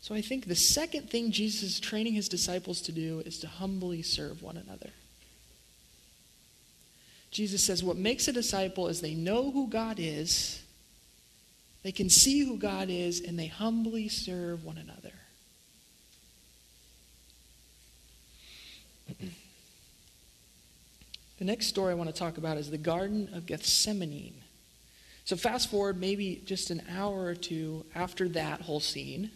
So 0.00 0.14
I 0.14 0.22
think 0.22 0.46
the 0.46 0.56
second 0.56 1.10
thing 1.10 1.30
Jesus 1.30 1.62
is 1.62 1.78
training 1.78 2.14
his 2.14 2.26
disciples 2.26 2.80
to 2.82 2.92
do 2.92 3.20
is 3.26 3.38
to 3.40 3.46
humbly 3.46 4.00
serve 4.00 4.42
one 4.42 4.56
another. 4.56 4.88
Jesus 7.30 7.62
says 7.62 7.84
what 7.84 7.98
makes 7.98 8.28
a 8.28 8.32
disciple 8.32 8.88
is 8.88 9.02
they 9.02 9.14
know 9.14 9.50
who 9.50 9.68
God 9.68 9.96
is, 9.98 10.62
they 11.82 11.92
can 11.92 12.08
see 12.08 12.40
who 12.40 12.56
God 12.56 12.88
is, 12.88 13.20
and 13.20 13.38
they 13.38 13.46
humbly 13.46 14.08
serve 14.08 14.64
one 14.64 14.78
another. 14.78 15.12
the 21.40 21.46
next 21.46 21.66
story 21.68 21.90
I 21.90 21.94
want 21.94 22.10
to 22.10 22.14
talk 22.14 22.36
about 22.36 22.58
is 22.58 22.70
the 22.70 22.78
Garden 22.78 23.30
of 23.32 23.46
Gethsemane. 23.46 24.34
So, 25.24 25.36
fast 25.36 25.70
forward 25.70 25.98
maybe 25.98 26.42
just 26.44 26.70
an 26.70 26.82
hour 26.94 27.24
or 27.24 27.34
two 27.34 27.86
after 27.94 28.28
that 28.28 28.60
whole 28.60 28.78
scene, 28.78 29.30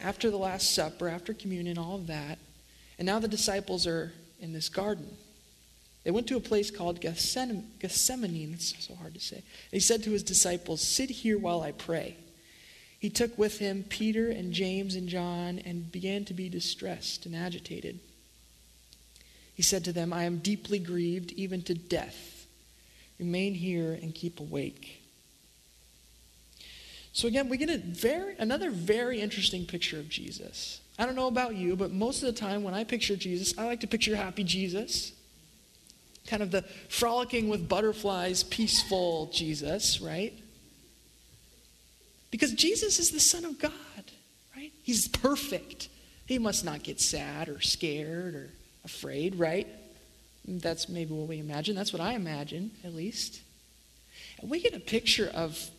after 0.00 0.28
the 0.28 0.36
Last 0.36 0.74
Supper, 0.74 1.08
after 1.08 1.32
communion, 1.32 1.78
all 1.78 1.94
of 1.94 2.08
that, 2.08 2.38
and 2.98 3.06
now 3.06 3.20
the 3.20 3.28
disciples 3.28 3.86
are 3.86 4.12
in 4.40 4.52
this 4.52 4.68
garden. 4.68 5.16
They 6.02 6.10
went 6.10 6.26
to 6.28 6.36
a 6.36 6.40
place 6.40 6.72
called 6.72 7.00
Gethsemane. 7.00 7.64
It's 7.80 8.74
so 8.84 8.94
hard 8.96 9.14
to 9.14 9.20
say. 9.20 9.36
And 9.36 9.44
he 9.70 9.80
said 9.80 10.02
to 10.02 10.10
his 10.10 10.24
disciples, 10.24 10.80
Sit 10.80 11.10
here 11.10 11.38
while 11.38 11.60
I 11.62 11.70
pray. 11.70 12.16
He 12.98 13.08
took 13.08 13.38
with 13.38 13.58
him 13.58 13.84
Peter 13.88 14.30
and 14.30 14.52
James 14.52 14.96
and 14.96 15.08
John 15.08 15.60
and 15.60 15.92
began 15.92 16.24
to 16.24 16.34
be 16.34 16.48
distressed 16.48 17.24
and 17.24 17.36
agitated. 17.36 18.00
He 19.60 19.64
said 19.64 19.84
to 19.84 19.92
them, 19.92 20.10
I 20.10 20.22
am 20.22 20.38
deeply 20.38 20.78
grieved, 20.78 21.32
even 21.32 21.60
to 21.64 21.74
death. 21.74 22.46
Remain 23.18 23.52
here 23.52 23.92
and 23.92 24.14
keep 24.14 24.40
awake. 24.40 25.02
So 27.12 27.28
again, 27.28 27.50
we 27.50 27.58
get 27.58 27.68
a 27.68 27.76
very, 27.76 28.36
another 28.38 28.70
very 28.70 29.20
interesting 29.20 29.66
picture 29.66 29.98
of 29.98 30.08
Jesus. 30.08 30.80
I 30.98 31.04
don't 31.04 31.14
know 31.14 31.26
about 31.26 31.56
you, 31.56 31.76
but 31.76 31.90
most 31.90 32.22
of 32.22 32.34
the 32.34 32.40
time 32.40 32.62
when 32.62 32.72
I 32.72 32.84
picture 32.84 33.16
Jesus, 33.16 33.52
I 33.58 33.66
like 33.66 33.80
to 33.80 33.86
picture 33.86 34.16
happy 34.16 34.44
Jesus 34.44 35.12
kind 36.26 36.42
of 36.42 36.50
the 36.50 36.62
frolicking 36.88 37.50
with 37.50 37.68
butterflies, 37.68 38.42
peaceful 38.44 39.28
Jesus, 39.30 40.00
right? 40.00 40.32
Because 42.30 42.54
Jesus 42.54 42.98
is 42.98 43.10
the 43.10 43.20
Son 43.20 43.44
of 43.44 43.58
God, 43.58 43.72
right? 44.56 44.72
He's 44.82 45.06
perfect. 45.06 45.90
He 46.24 46.38
must 46.38 46.64
not 46.64 46.82
get 46.82 46.98
sad 46.98 47.50
or 47.50 47.60
scared 47.60 48.34
or 48.34 48.50
afraid, 48.84 49.36
right? 49.36 49.66
That's 50.46 50.88
maybe 50.88 51.12
what 51.12 51.28
we 51.28 51.38
imagine. 51.38 51.76
That's 51.76 51.92
what 51.92 52.00
I 52.00 52.14
imagine, 52.14 52.72
at 52.84 52.94
least. 52.94 53.40
And 54.40 54.50
we 54.50 54.60
get 54.60 54.74
a 54.74 54.80
picture 54.80 55.30
of 55.34 55.70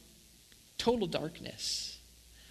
total 0.78 1.08
darkness. 1.08 2.00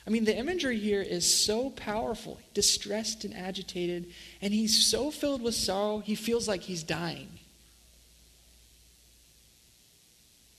I 0.06 0.10
mean, 0.10 0.24
the 0.24 0.36
imagery 0.36 0.78
here 0.78 1.02
is 1.02 1.32
so 1.32 1.70
powerful, 1.70 2.40
distressed 2.54 3.24
and 3.24 3.34
agitated, 3.34 4.12
and 4.40 4.52
he's 4.52 4.86
so 4.86 5.10
filled 5.10 5.42
with 5.42 5.54
sorrow, 5.54 5.98
he 6.00 6.14
feels 6.14 6.48
like 6.48 6.62
he's 6.62 6.82
dying. 6.82 7.28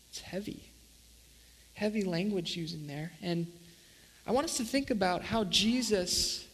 It's 0.10 0.22
heavy. 0.22 0.64
Heavy 1.74 2.04
language 2.04 2.56
using 2.56 2.88
there. 2.88 3.12
And 3.22 3.48
I 4.28 4.32
want 4.32 4.46
us 4.46 4.58
to 4.58 4.64
think 4.64 4.92
about 4.92 5.24
how 5.24 5.46
Jesus 5.46 6.46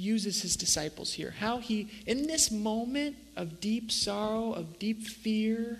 uses 0.00 0.42
his 0.42 0.56
disciples 0.56 1.12
here. 1.12 1.34
How 1.38 1.58
he, 1.58 1.88
in 2.06 2.26
this 2.26 2.50
moment 2.50 3.16
of 3.36 3.60
deep 3.60 3.92
sorrow, 3.92 4.52
of 4.52 4.78
deep 4.78 5.06
fear, 5.06 5.78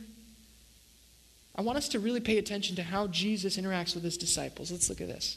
I 1.56 1.62
want 1.62 1.78
us 1.78 1.88
to 1.88 1.98
really 1.98 2.20
pay 2.20 2.38
attention 2.38 2.76
to 2.76 2.82
how 2.82 3.06
Jesus 3.08 3.56
interacts 3.56 3.94
with 3.94 4.04
his 4.04 4.16
disciples. 4.16 4.70
Let's 4.70 4.88
look 4.88 5.00
at 5.00 5.08
this. 5.08 5.36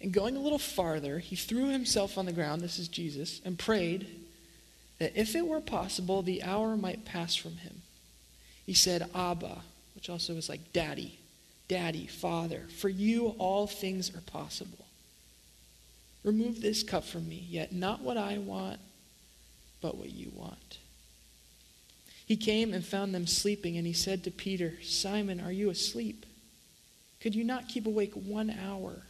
And 0.00 0.12
going 0.12 0.36
a 0.36 0.40
little 0.40 0.58
farther, 0.58 1.18
he 1.18 1.34
threw 1.34 1.68
himself 1.68 2.18
on 2.18 2.26
the 2.26 2.32
ground, 2.32 2.60
this 2.60 2.78
is 2.78 2.88
Jesus, 2.88 3.40
and 3.44 3.58
prayed 3.58 4.06
that 4.98 5.16
if 5.16 5.34
it 5.34 5.46
were 5.46 5.60
possible, 5.60 6.22
the 6.22 6.42
hour 6.42 6.76
might 6.76 7.04
pass 7.04 7.34
from 7.34 7.56
him. 7.58 7.82
He 8.66 8.74
said, 8.74 9.08
Abba, 9.14 9.58
which 9.94 10.10
also 10.10 10.34
is 10.34 10.48
like 10.48 10.72
daddy, 10.72 11.18
daddy, 11.68 12.06
father. 12.06 12.62
For 12.78 12.88
you, 12.88 13.34
all 13.38 13.66
things 13.66 14.14
are 14.14 14.20
possible. 14.20 14.84
Remove 16.28 16.60
this 16.60 16.82
cup 16.82 17.04
from 17.04 17.26
me, 17.26 17.46
yet 17.48 17.72
not 17.72 18.02
what 18.02 18.18
I 18.18 18.36
want, 18.36 18.80
but 19.80 19.96
what 19.96 20.10
you 20.10 20.30
want. 20.34 20.76
He 22.26 22.36
came 22.36 22.74
and 22.74 22.84
found 22.84 23.14
them 23.14 23.26
sleeping, 23.26 23.78
and 23.78 23.86
he 23.86 23.94
said 23.94 24.24
to 24.24 24.30
Peter, 24.30 24.74
Simon, 24.82 25.40
are 25.40 25.50
you 25.50 25.70
asleep? 25.70 26.26
Could 27.22 27.34
you 27.34 27.44
not 27.44 27.66
keep 27.66 27.86
awake 27.86 28.12
one 28.12 28.50
hour? 28.50 29.04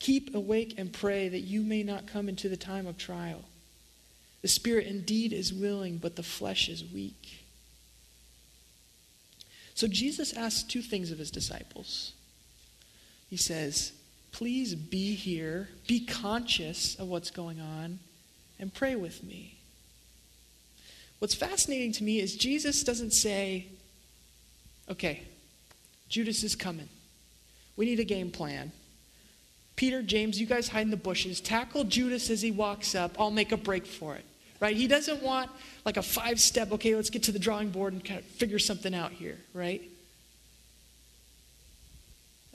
Keep 0.00 0.34
awake 0.34 0.74
and 0.76 0.92
pray 0.92 1.28
that 1.28 1.42
you 1.42 1.62
may 1.62 1.84
not 1.84 2.08
come 2.08 2.28
into 2.28 2.48
the 2.48 2.56
time 2.56 2.88
of 2.88 2.98
trial. 2.98 3.44
The 4.42 4.48
spirit 4.48 4.88
indeed 4.88 5.32
is 5.32 5.54
willing, 5.54 5.98
but 5.98 6.16
the 6.16 6.24
flesh 6.24 6.68
is 6.68 6.82
weak. 6.82 7.44
So 9.76 9.86
Jesus 9.86 10.36
asks 10.36 10.64
two 10.64 10.82
things 10.82 11.12
of 11.12 11.18
his 11.18 11.30
disciples. 11.30 12.12
He 13.30 13.36
says, 13.36 13.92
Please 14.36 14.74
be 14.74 15.14
here, 15.14 15.66
be 15.86 16.04
conscious 16.04 16.94
of 16.96 17.08
what's 17.08 17.30
going 17.30 17.58
on, 17.58 17.98
and 18.60 18.72
pray 18.72 18.94
with 18.94 19.24
me. 19.24 19.56
What's 21.20 21.34
fascinating 21.34 21.92
to 21.92 22.04
me 22.04 22.20
is 22.20 22.36
Jesus 22.36 22.84
doesn't 22.84 23.12
say, 23.12 23.68
Okay, 24.90 25.22
Judas 26.10 26.44
is 26.44 26.54
coming. 26.54 26.90
We 27.78 27.86
need 27.86 27.98
a 27.98 28.04
game 28.04 28.30
plan. 28.30 28.72
Peter, 29.74 30.02
James, 30.02 30.38
you 30.38 30.44
guys 30.44 30.68
hide 30.68 30.82
in 30.82 30.90
the 30.90 30.98
bushes. 30.98 31.40
Tackle 31.40 31.84
Judas 31.84 32.28
as 32.28 32.42
he 32.42 32.50
walks 32.50 32.94
up. 32.94 33.18
I'll 33.18 33.30
make 33.30 33.52
a 33.52 33.56
break 33.56 33.86
for 33.86 34.16
it. 34.16 34.24
Right? 34.60 34.76
He 34.76 34.86
doesn't 34.86 35.22
want 35.22 35.50
like 35.86 35.96
a 35.96 36.02
five 36.02 36.40
step, 36.40 36.72
okay, 36.72 36.94
let's 36.94 37.08
get 37.08 37.22
to 37.22 37.32
the 37.32 37.38
drawing 37.38 37.70
board 37.70 37.94
and 37.94 38.04
kind 38.04 38.20
of 38.20 38.26
figure 38.26 38.58
something 38.58 38.94
out 38.94 39.12
here, 39.12 39.38
right? 39.54 39.80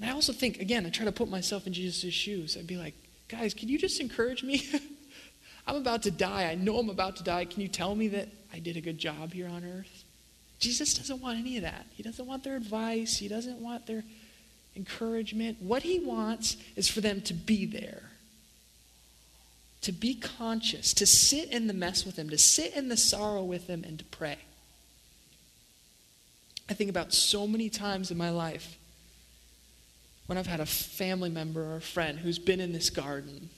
And 0.02 0.10
I 0.10 0.14
also 0.14 0.34
think, 0.34 0.60
again, 0.60 0.84
I 0.88 0.90
try 0.90 1.06
to 1.06 1.12
put 1.12 1.30
myself 1.30 1.68
in 1.68 1.74
Jesus' 1.74 2.12
shoes. 2.12 2.58
I'd 2.58 2.66
be 2.66 2.76
like, 2.76 2.96
guys, 3.28 3.54
can 3.54 3.70
you 3.70 3.78
just 3.78 4.02
encourage 4.02 4.42
me? 4.42 4.68
I'm 5.68 5.76
about 5.76 6.02
to 6.04 6.12
die. 6.12 6.50
I 6.50 6.56
know 6.56 6.80
I'm 6.80 6.90
about 6.90 7.18
to 7.18 7.24
die. 7.24 7.46
Can 7.46 7.62
you 7.62 7.68
tell 7.68 7.94
me 7.94 8.08
that 8.08 8.28
I 8.52 8.58
did 8.58 8.78
a 8.78 8.82
good 8.82 8.98
job 8.98 9.32
here 9.32 9.48
on 9.48 9.64
earth? 9.64 10.04
Jesus 10.60 10.96
doesn't 10.96 11.22
want 11.22 11.38
any 11.38 11.58
of 11.58 11.64
that. 11.64 11.86
He 11.96 12.02
doesn't 12.02 12.26
want 12.26 12.44
their 12.44 12.56
advice. 12.56 13.18
He 13.18 13.28
doesn't 13.28 13.60
want 13.60 13.86
their 13.86 14.04
encouragement. 14.76 15.62
What 15.62 15.84
he 15.84 16.00
wants 16.00 16.58
is 16.76 16.88
for 16.88 17.02
them 17.02 17.22
to 17.22 17.34
be 17.36 17.68
there, 17.68 18.02
to 19.82 19.92
be 19.92 20.16
conscious, 20.16 20.96
to 20.96 21.06
sit 21.06 21.52
in 21.52 21.68
the 21.68 21.74
mess 21.74 22.06
with 22.06 22.18
him, 22.18 22.28
to 22.32 22.40
sit 22.40 22.76
in 22.76 22.90
the 22.90 22.98
sorrow 22.98 23.44
with 23.44 23.68
him, 23.68 23.84
and 23.84 24.00
to 24.00 24.06
pray. 24.06 24.40
I 26.68 26.74
think 26.74 26.90
about 26.90 27.14
so 27.14 27.46
many 27.46 27.70
times 27.70 28.10
in 28.10 28.18
my 28.18 28.32
life 28.32 28.78
when 30.32 30.38
I've 30.38 30.48
had 30.48 30.62
a 30.62 30.66
family 30.66 31.30
member 31.30 31.62
or 31.62 31.76
a 31.76 31.82
friend 31.82 32.18
who's 32.18 32.40
been 32.40 32.62
in 32.62 32.72
this 32.72 32.90
garden, 32.90 33.50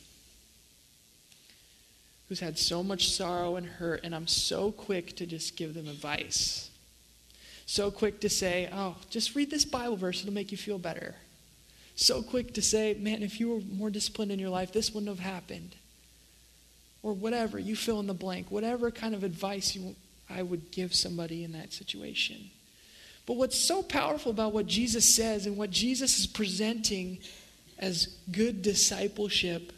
who's 2.28 2.40
had 2.40 2.58
so 2.58 2.82
much 2.82 3.12
sorrow 3.12 3.58
and 3.58 3.68
hurt, 3.68 4.02
and 4.04 4.16
I'm 4.16 4.26
so 4.26 4.72
quick 4.72 5.16
to 5.18 5.28
just 5.28 5.56
give 5.56 5.76
them 5.76 5.88
advice 5.88 6.72
so 7.66 7.92
quick 7.92 8.20
to 8.22 8.30
say, 8.30 8.70
oh, 8.74 8.96
just 9.10 9.36
read 9.36 9.50
this 9.50 9.66
Bible 9.66 9.96
verse, 9.96 10.22
it'll 10.22 10.34
make 10.34 10.52
you 10.52 10.58
feel 10.58 10.78
better. 10.78 11.16
So 11.96 12.22
quick 12.22 12.54
to 12.56 12.62
say, 12.62 12.96
man, 12.96 13.24
if 13.24 13.40
you 13.40 13.50
were 13.50 13.62
more 13.62 13.90
disciplined 13.90 14.32
in 14.32 14.40
your 14.40 14.50
life, 14.50 14.72
this 14.72 14.94
wouldn't 14.94 15.10
have 15.10 15.20
happened. 15.26 15.76
Or 17.02 17.14
whatever, 17.14 17.60
you 17.60 17.76
fill 17.76 18.00
in 18.00 18.08
the 18.08 18.14
blank, 18.14 18.50
whatever 18.50 18.92
kind 18.92 19.14
of 19.14 19.24
advice 19.24 19.76
you, 19.76 19.96
I 20.30 20.42
would 20.42 20.72
give 20.72 20.94
somebody 20.94 21.44
in 21.44 21.52
that 21.54 21.72
situation. 21.72 22.50
But 23.26 23.38
what's 23.38 23.60
so 23.60 23.82
powerful 23.82 24.32
about 24.32 24.54
what 24.54 24.66
Jesus 24.66 25.16
says 25.16 25.46
and 25.46 25.58
what 25.58 25.72
Jesus 25.72 26.20
is 26.20 26.28
presenting 26.28 27.20
as 27.80 28.08
good 28.32 28.62
discipleship 28.62 29.72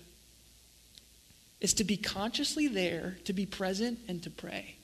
is 1.61 1.73
to 1.75 1.83
be 1.83 1.97
consciously 1.97 2.67
there, 2.67 3.17
to 3.25 3.33
be 3.33 3.45
present, 3.45 3.99
and 4.07 4.21
to 4.23 4.29
pray. 4.29 4.75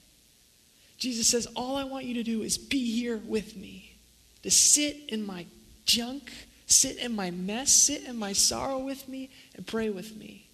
Jesus 0.98 1.28
says, 1.28 1.46
All 1.56 1.76
I 1.76 1.84
want 1.84 2.04
you 2.04 2.14
to 2.14 2.22
do 2.22 2.42
is 2.42 2.56
be 2.56 3.00
here 3.00 3.16
with 3.16 3.56
me, 3.56 3.94
to 4.42 4.50
sit 4.50 4.96
in 5.08 5.26
my 5.26 5.46
junk, 5.84 6.32
sit 6.66 6.96
in 6.98 7.14
my 7.14 7.30
mess, 7.30 7.72
sit 7.72 8.04
in 8.04 8.16
my 8.16 8.32
sorrow 8.32 8.78
with 8.78 9.08
me, 9.08 9.30
and 9.56 9.66
pray 9.66 9.90
with 9.90 10.16
me. 10.16 10.46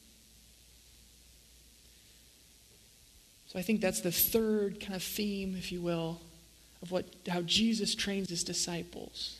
So 3.49 3.59
I 3.59 3.62
think 3.62 3.81
that's 3.81 4.01
the 4.01 4.12
third 4.12 4.81
kind 4.81 4.94
of 4.94 5.03
theme, 5.03 5.55
if 5.57 5.73
you 5.73 5.81
will, 5.81 6.21
of 6.82 6.90
what, 6.90 7.06
how 7.28 7.42
Jesus 7.42 7.94
trains 7.94 8.30
his 8.30 8.44
disciples. 8.44 9.38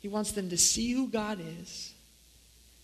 He 0.00 0.08
wants 0.08 0.32
them 0.32 0.50
to 0.50 0.58
see 0.58 0.92
who 0.92 1.08
God 1.08 1.38
is. 1.60 1.92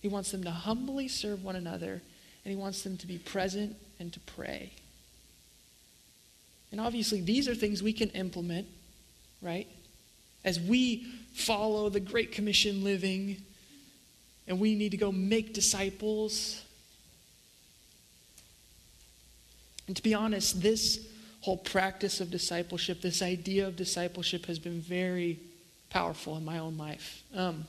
He 0.01 0.07
wants 0.07 0.31
them 0.31 0.43
to 0.43 0.51
humbly 0.51 1.07
serve 1.07 1.43
one 1.43 1.55
another, 1.55 2.01
and 2.43 2.51
he 2.51 2.55
wants 2.55 2.81
them 2.81 2.97
to 2.97 3.07
be 3.07 3.17
present 3.17 3.75
and 3.99 4.11
to 4.13 4.19
pray. 4.21 4.71
And 6.71 6.79
obviously, 6.79 7.21
these 7.21 7.47
are 7.47 7.55
things 7.55 7.83
we 7.83 7.93
can 7.93 8.09
implement, 8.11 8.67
right? 9.41 9.67
As 10.43 10.59
we 10.59 11.05
follow 11.33 11.89
the 11.89 11.99
Great 11.99 12.31
Commission 12.31 12.83
living 12.83 13.37
and 14.47 14.59
we 14.59 14.75
need 14.75 14.91
to 14.91 14.97
go 14.97 15.11
make 15.11 15.53
disciples. 15.53 16.61
And 19.87 19.95
to 19.95 20.03
be 20.03 20.13
honest, 20.13 20.61
this 20.61 21.05
whole 21.41 21.57
practice 21.57 22.21
of 22.21 22.31
discipleship, 22.31 23.01
this 23.01 23.21
idea 23.21 23.67
of 23.67 23.75
discipleship, 23.75 24.45
has 24.45 24.59
been 24.59 24.79
very 24.79 25.39
powerful 25.89 26.37
in 26.37 26.45
my 26.45 26.59
own 26.59 26.77
life. 26.77 27.23
Um, 27.35 27.65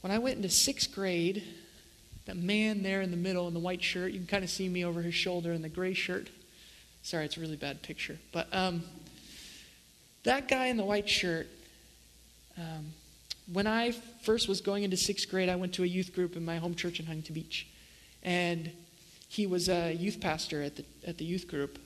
when 0.00 0.10
I 0.10 0.18
went 0.18 0.36
into 0.36 0.50
sixth 0.50 0.94
grade, 0.94 1.42
that 2.26 2.36
man 2.36 2.82
there 2.82 3.00
in 3.00 3.10
the 3.10 3.16
middle 3.16 3.48
in 3.48 3.54
the 3.54 3.60
white 3.60 3.82
shirt, 3.82 4.12
you 4.12 4.18
can 4.18 4.26
kind 4.26 4.44
of 4.44 4.50
see 4.50 4.68
me 4.68 4.84
over 4.84 5.02
his 5.02 5.14
shoulder 5.14 5.52
in 5.52 5.62
the 5.62 5.68
gray 5.68 5.94
shirt. 5.94 6.28
Sorry, 7.02 7.24
it's 7.24 7.36
a 7.36 7.40
really 7.40 7.56
bad 7.56 7.82
picture. 7.82 8.18
But 8.32 8.48
um, 8.52 8.82
that 10.24 10.48
guy 10.48 10.66
in 10.66 10.76
the 10.76 10.84
white 10.84 11.08
shirt, 11.08 11.46
um, 12.58 12.92
when 13.52 13.66
I 13.66 13.92
first 14.22 14.48
was 14.48 14.60
going 14.60 14.84
into 14.84 14.96
sixth 14.96 15.30
grade, 15.30 15.48
I 15.48 15.56
went 15.56 15.74
to 15.74 15.82
a 15.82 15.86
youth 15.86 16.14
group 16.14 16.34
in 16.34 16.44
my 16.44 16.56
home 16.56 16.74
church 16.74 16.98
in 16.98 17.06
Huntington 17.06 17.34
Beach. 17.34 17.66
And 18.22 18.70
he 19.28 19.46
was 19.46 19.68
a 19.68 19.92
youth 19.92 20.20
pastor 20.20 20.62
at 20.62 20.76
the, 20.76 20.84
at 21.06 21.18
the 21.18 21.24
youth 21.24 21.46
group. 21.46 21.78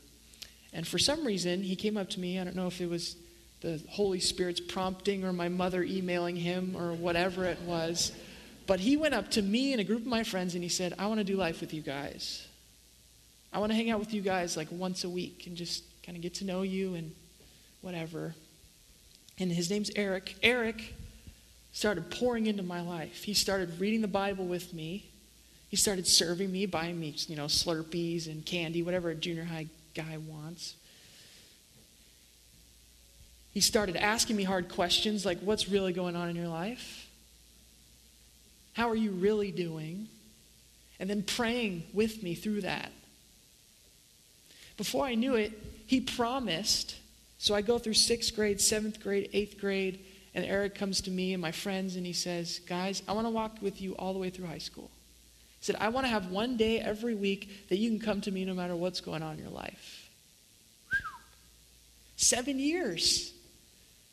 And 0.73 0.87
for 0.87 0.99
some 0.99 1.25
reason, 1.27 1.63
he 1.63 1.77
came 1.77 1.97
up 1.97 2.11
to 2.11 2.21
me. 2.21 2.39
I 2.39 2.45
don't 2.45 2.57
know 2.57 2.67
if 2.67 2.81
it 2.81 2.89
was 2.89 3.17
the 3.61 3.83
Holy 3.89 4.21
Spirit's 4.21 4.61
prompting 4.61 5.25
or 5.25 5.33
my 5.33 5.49
mother 5.49 5.83
emailing 5.83 6.37
him 6.37 6.77
or 6.77 6.93
whatever 6.93 7.45
it 7.45 7.61
was. 7.63 8.13
But 8.67 8.81
he 8.81 8.97
went 8.97 9.15
up 9.15 9.31
to 9.33 9.43
me 9.43 9.73
and 9.73 9.81
a 9.81 9.85
group 9.85 10.03
of 10.03 10.07
my 10.07 10.25
friends 10.25 10.55
and 10.55 10.63
he 10.63 10.69
said, 10.69 10.95
I 10.99 11.07
want 11.07 11.19
to 11.19 11.25
do 11.25 11.37
life 11.37 11.61
with 11.61 11.73
you 11.73 11.81
guys. 11.81 12.47
I 13.53 13.59
want 13.59 13.73
to 13.73 13.77
hang 13.77 13.91
out 13.91 13.99
with 13.99 14.13
you 14.13 14.21
guys 14.21 14.57
like 14.57 14.69
once 14.71 15.05
a 15.05 15.09
week 15.09 15.47
and 15.47 15.57
just 15.57 15.85
kind 16.05 16.17
of 16.17 16.23
get 16.23 16.35
to 16.35 16.45
know 16.45 16.63
you 16.63 16.95
and 16.95 17.13
whatever. 17.81 18.35
And 19.39 19.51
his 19.51 19.71
name's 19.71 19.91
Eric. 19.97 20.37
Eric 20.43 20.95
started 21.73 22.11
pouring 22.11 22.47
into 22.47 22.63
my 22.63 22.83
life. 22.83 23.25
He 23.25 23.35
started 23.35 23.81
reading 23.81 24.03
the 24.03 24.09
Bible 24.09 24.45
with 24.45 24.75
me. 24.75 25.11
He 25.69 25.77
started 25.77 26.07
serving 26.07 26.51
me, 26.51 26.67
buying 26.67 26.99
me, 26.99 27.15
you 27.27 27.37
know, 27.37 27.45
Slurpees 27.45 28.27
and 28.27 28.45
candy, 28.45 28.83
whatever 28.83 29.11
a 29.11 29.15
junior 29.15 29.45
high 29.45 29.67
guy 29.99 30.17
wants. 30.17 30.75
He 33.53 33.61
started 33.61 33.97
asking 33.97 34.37
me 34.37 34.45
hard 34.45 34.69
questions 34.69 35.27
like, 35.27 35.41
What's 35.41 35.69
really 35.69 35.93
going 35.93 36.15
on 36.15 36.29
in 36.29 36.37
your 36.37 36.49
life? 36.49 37.09
How 38.75 38.89
are 38.89 38.97
you 38.97 39.11
really 39.11 39.51
doing? 39.51 40.09
And 41.01 41.11
then 41.11 41.23
praying 41.23 41.85
with 41.93 42.23
me 42.23 42.35
through 42.35 42.61
that. 42.63 42.93
Before 44.77 45.05
I 45.05 45.15
knew 45.17 45.35
it, 45.35 45.53
he 45.87 46.01
promised. 46.01 46.97
So 47.39 47.55
I 47.55 47.63
go 47.63 47.79
through 47.79 47.95
sixth 47.95 48.35
grade, 48.35 48.61
seventh 48.61 49.03
grade, 49.03 49.31
eighth 49.33 49.61
grade, 49.61 50.01
and 50.35 50.45
Eric 50.45 50.75
comes 50.75 51.01
to 51.03 51.11
me 51.11 51.33
and 51.33 51.43
my 51.43 51.53
friends 51.53 51.97
and 51.97 52.07
he 52.07 52.13
says, 52.13 52.61
Guys, 52.61 53.03
I 53.09 53.13
want 53.13 53.27
to 53.27 53.31
walk 53.31 53.57
with 53.61 53.81
you 53.81 53.95
all 53.97 54.13
the 54.13 54.19
way 54.21 54.31
through 54.31 54.47
high 54.47 54.59
school. 54.59 54.91
He 55.61 55.65
said, 55.65 55.77
I 55.81 55.89
want 55.89 56.07
to 56.07 56.11
have 56.11 56.31
one 56.31 56.57
day 56.57 56.81
every 56.81 57.15
week 57.15 57.69
that 57.69 57.77
you 57.77 57.91
can 57.91 57.99
come 57.99 58.21
to 58.23 58.31
me 58.31 58.45
no 58.45 58.55
matter 58.55 58.77
what's 58.77 59.01
going 59.01 59.23
on 59.23 59.35
in 59.35 59.43
your 59.43 59.51
life. 59.51 60.09
Seven 62.17 62.59
years. 62.59 63.33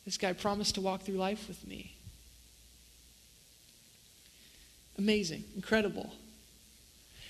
This 0.04 0.16
guy 0.16 0.32
promised 0.32 0.76
to 0.76 0.80
walk 0.80 1.02
through 1.02 1.16
life 1.16 1.48
with 1.48 1.66
me. 1.66 1.92
Amazing, 4.98 5.44
incredible. 5.54 6.12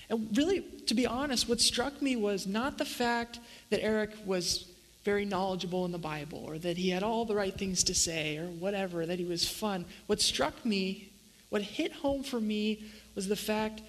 And 0.09 0.35
really, 0.37 0.61
to 0.87 0.93
be 0.93 1.05
honest, 1.05 1.49
what 1.49 1.59
struck 1.59 2.01
me 2.01 2.15
was 2.15 2.47
not 2.47 2.77
the 2.77 2.85
fact 2.85 3.39
that 3.71 3.83
Eric 3.83 4.11
was 4.25 4.65
very 5.03 5.25
knowledgeable 5.25 5.85
in 5.85 5.91
the 5.91 5.97
Bible 5.97 6.43
or 6.45 6.57
that 6.59 6.77
he 6.77 6.89
had 6.89 7.03
all 7.03 7.25
the 7.25 7.35
right 7.35 7.57
things 7.57 7.83
to 7.85 7.95
say 7.95 8.37
or 8.37 8.45
whatever, 8.45 9.05
that 9.05 9.19
he 9.19 9.25
was 9.25 9.47
fun. 9.47 9.85
What 10.05 10.21
struck 10.21 10.65
me, 10.65 11.09
what 11.49 11.61
hit 11.61 11.91
home 11.91 12.23
for 12.23 12.39
me, 12.39 12.83
was 13.15 13.27
the 13.27 13.35
fact 13.35 13.81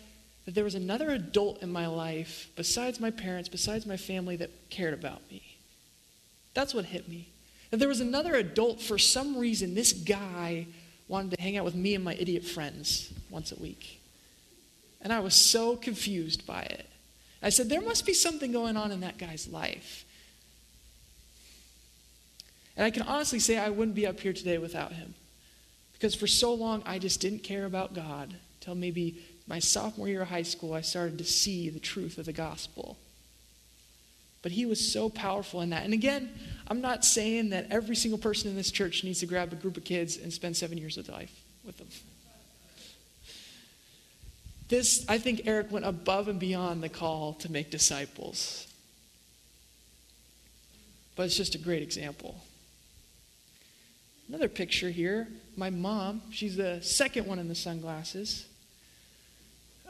that 0.48 0.54
there 0.54 0.64
was 0.64 0.74
another 0.74 1.10
adult 1.10 1.62
in 1.62 1.70
my 1.70 1.86
life, 1.86 2.48
besides 2.56 2.98
my 3.00 3.10
parents, 3.10 3.50
besides 3.50 3.84
my 3.84 3.98
family, 3.98 4.34
that 4.34 4.70
cared 4.70 4.94
about 4.94 5.20
me. 5.30 5.42
That's 6.54 6.72
what 6.72 6.86
hit 6.86 7.06
me. 7.06 7.28
that 7.70 7.76
there 7.76 7.88
was 7.88 8.00
another 8.00 8.34
adult, 8.34 8.80
for 8.80 8.96
some 8.96 9.36
reason, 9.36 9.74
this 9.74 9.92
guy 9.92 10.66
wanted 11.06 11.36
to 11.36 11.42
hang 11.42 11.58
out 11.58 11.66
with 11.66 11.74
me 11.74 11.94
and 11.94 12.02
my 12.02 12.14
idiot 12.14 12.46
friends 12.46 13.12
once 13.28 13.52
a 13.52 13.56
week. 13.56 14.00
And 15.02 15.12
I 15.12 15.20
was 15.20 15.34
so 15.34 15.76
confused 15.76 16.46
by 16.46 16.62
it. 16.62 16.88
I 17.42 17.50
said, 17.50 17.68
There 17.68 17.82
must 17.82 18.06
be 18.06 18.14
something 18.14 18.50
going 18.50 18.78
on 18.78 18.90
in 18.90 19.00
that 19.00 19.18
guy's 19.18 19.48
life. 19.48 20.06
And 22.74 22.86
I 22.86 22.90
can 22.90 23.02
honestly 23.02 23.38
say 23.38 23.58
I 23.58 23.68
wouldn't 23.68 23.94
be 23.94 24.06
up 24.06 24.18
here 24.18 24.32
today 24.32 24.56
without 24.56 24.92
him. 24.92 25.12
Because 25.92 26.14
for 26.14 26.26
so 26.26 26.54
long, 26.54 26.82
I 26.86 26.98
just 26.98 27.20
didn't 27.20 27.40
care 27.40 27.66
about 27.66 27.92
God. 27.92 28.34
Till 28.62 28.74
maybe 28.74 29.22
my 29.48 29.58
sophomore 29.58 30.08
year 30.08 30.22
of 30.22 30.28
high 30.28 30.42
school, 30.42 30.74
I 30.74 30.82
started 30.82 31.18
to 31.18 31.24
see 31.24 31.70
the 31.70 31.80
truth 31.80 32.18
of 32.18 32.26
the 32.26 32.32
gospel. 32.32 32.98
But 34.42 34.52
he 34.52 34.66
was 34.66 34.92
so 34.92 35.08
powerful 35.08 35.62
in 35.62 35.70
that. 35.70 35.84
And 35.84 35.92
again, 35.92 36.30
I'm 36.68 36.80
not 36.80 37.04
saying 37.04 37.50
that 37.50 37.66
every 37.70 37.96
single 37.96 38.18
person 38.18 38.50
in 38.50 38.56
this 38.56 38.70
church 38.70 39.02
needs 39.02 39.20
to 39.20 39.26
grab 39.26 39.52
a 39.52 39.56
group 39.56 39.76
of 39.76 39.84
kids 39.84 40.16
and 40.16 40.32
spend 40.32 40.56
seven 40.56 40.78
years 40.78 40.96
of 40.96 41.08
life 41.08 41.32
with 41.64 41.78
them. 41.78 41.88
This, 44.68 45.04
I 45.08 45.16
think 45.16 45.42
Eric 45.46 45.72
went 45.72 45.86
above 45.86 46.28
and 46.28 46.38
beyond 46.38 46.82
the 46.82 46.90
call 46.90 47.32
to 47.34 47.50
make 47.50 47.70
disciples. 47.70 48.66
But 51.16 51.24
it's 51.24 51.36
just 51.36 51.54
a 51.54 51.58
great 51.58 51.82
example. 51.82 52.40
Another 54.28 54.48
picture 54.48 54.90
here 54.90 55.26
my 55.56 55.70
mom, 55.70 56.22
she's 56.30 56.56
the 56.56 56.80
second 56.82 57.26
one 57.26 57.40
in 57.40 57.48
the 57.48 57.54
sunglasses. 57.54 58.46